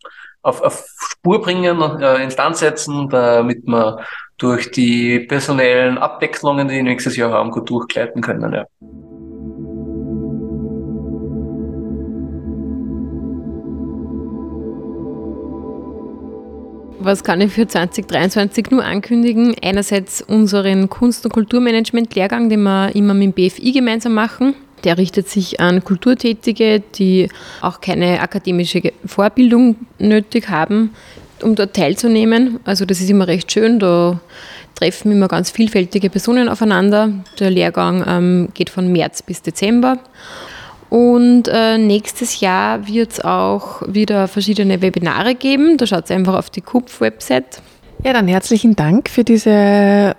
[0.40, 4.04] auf, auf Spur bringen, äh, instand setzen, damit wir
[4.43, 8.53] durch die personellen Abwechslungen, die wir nächstes Jahr haben, gut durchgleiten können.
[8.53, 8.66] Ja.
[16.99, 19.55] Was kann ich für 2023 nur ankündigen?
[19.62, 24.55] Einerseits unseren Kunst- und Kulturmanagement-Lehrgang, den wir immer mit dem BFI gemeinsam machen.
[24.84, 27.28] Der richtet sich an Kulturtätige, die
[27.61, 30.90] auch keine akademische Vorbildung nötig haben,
[31.43, 32.61] um dort teilzunehmen.
[32.64, 33.78] Also das ist immer recht schön.
[33.78, 34.20] Da
[34.74, 37.11] treffen immer ganz vielfältige Personen aufeinander.
[37.38, 39.99] Der Lehrgang ähm, geht von März bis Dezember.
[40.90, 45.78] Und äh, nächstes Jahr wird es auch wieder verschiedene Webinare geben.
[45.78, 47.62] Da schaut einfach auf die KUPF-Website.
[48.05, 50.14] Ja, dann herzlichen Dank für diese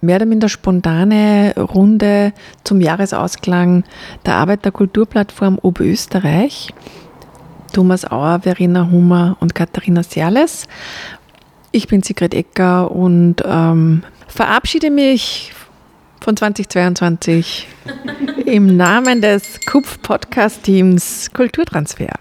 [0.00, 2.32] mehr oder minder spontane Runde
[2.64, 3.84] zum Jahresausklang
[4.24, 4.72] der Arbeit der
[5.58, 6.70] Oberösterreich.
[7.76, 10.66] Thomas Auer, Verena Hummer und Katharina Serles.
[11.72, 15.52] Ich bin Sigrid Ecker und ähm, verabschiede mich
[16.22, 17.68] von 2022
[18.46, 22.14] im Namen des KUPF Podcast Teams Kulturtransfer.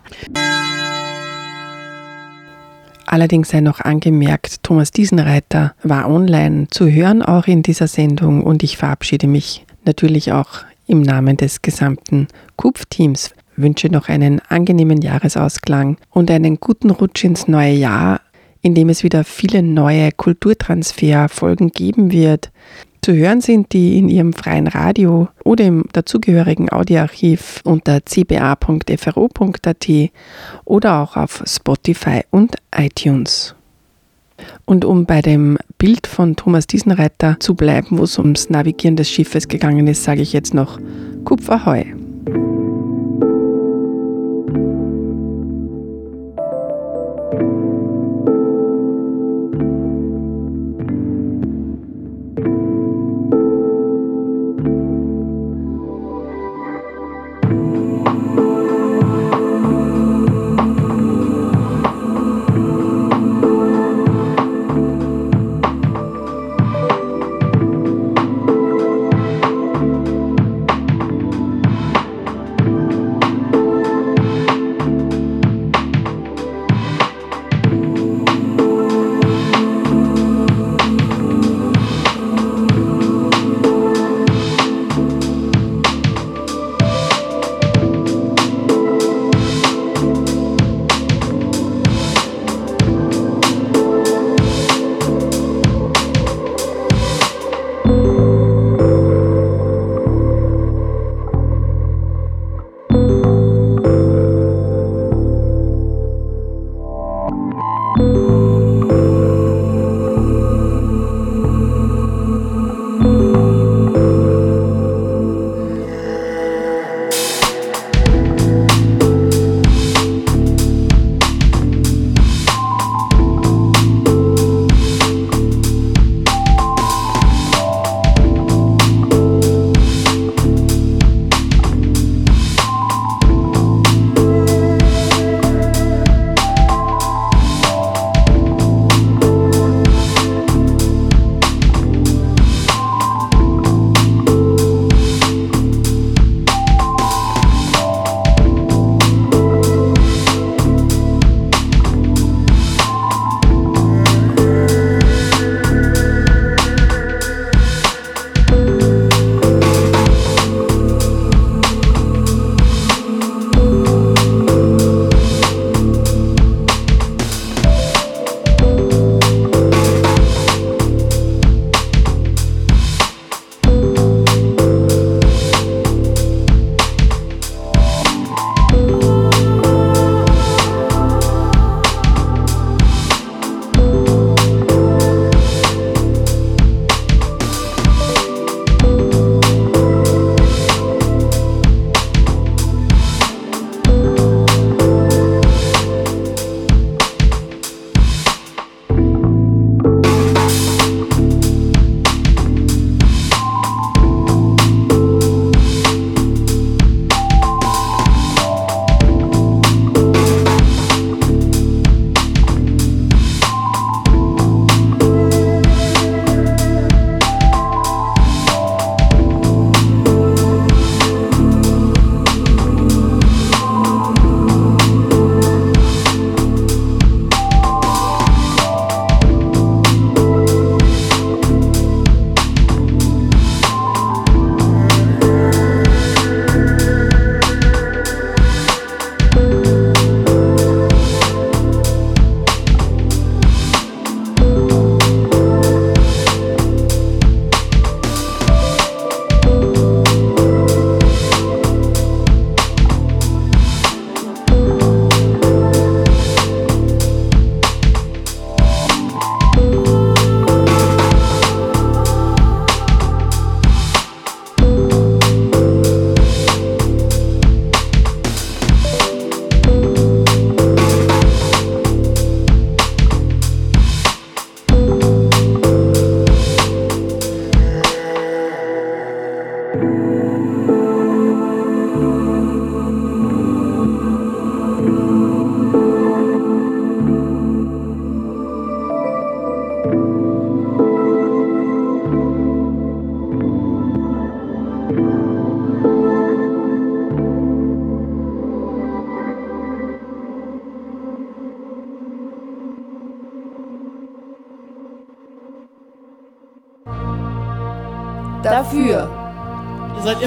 [3.06, 8.62] Allerdings sei noch angemerkt, Thomas Diesenreiter war online zu hören, auch in dieser Sendung, und
[8.62, 12.28] ich verabschiede mich natürlich auch im Namen des gesamten
[12.58, 13.32] KUPF-Teams.
[13.58, 18.22] Wünsche noch einen angenehmen Jahresausklang und einen guten Rutsch ins neue Jahr,
[18.62, 22.52] in dem es wieder viele neue Kulturtransfer-Folgen geben wird.
[23.02, 29.88] Zu hören sind die in Ihrem freien Radio oder im dazugehörigen Audioarchiv unter cba.fro.at
[30.66, 33.54] oder auch auf Spotify und iTunes.
[34.66, 39.10] Und um bei dem Bild von Thomas Diesenreiter zu bleiben, wo es ums Navigieren des
[39.10, 40.80] Schiffes gegangen ist, sage ich jetzt noch
[41.26, 41.84] Kupferheu.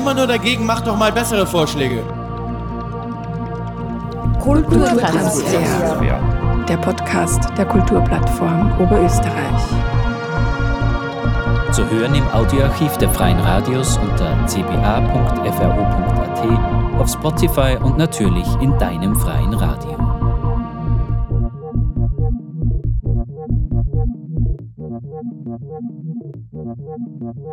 [0.08, 2.02] Immer nur dagegen, macht doch mal bessere Vorschläge.
[4.40, 6.00] Kulturtransfer.
[6.66, 9.62] Der Podcast der Kulturplattform Oberösterreich.
[11.72, 15.28] Zu hören im Audioarchiv der Freien Radios unter cba.fro.at,
[16.98, 19.52] auf Spotify und natürlich in deinem freien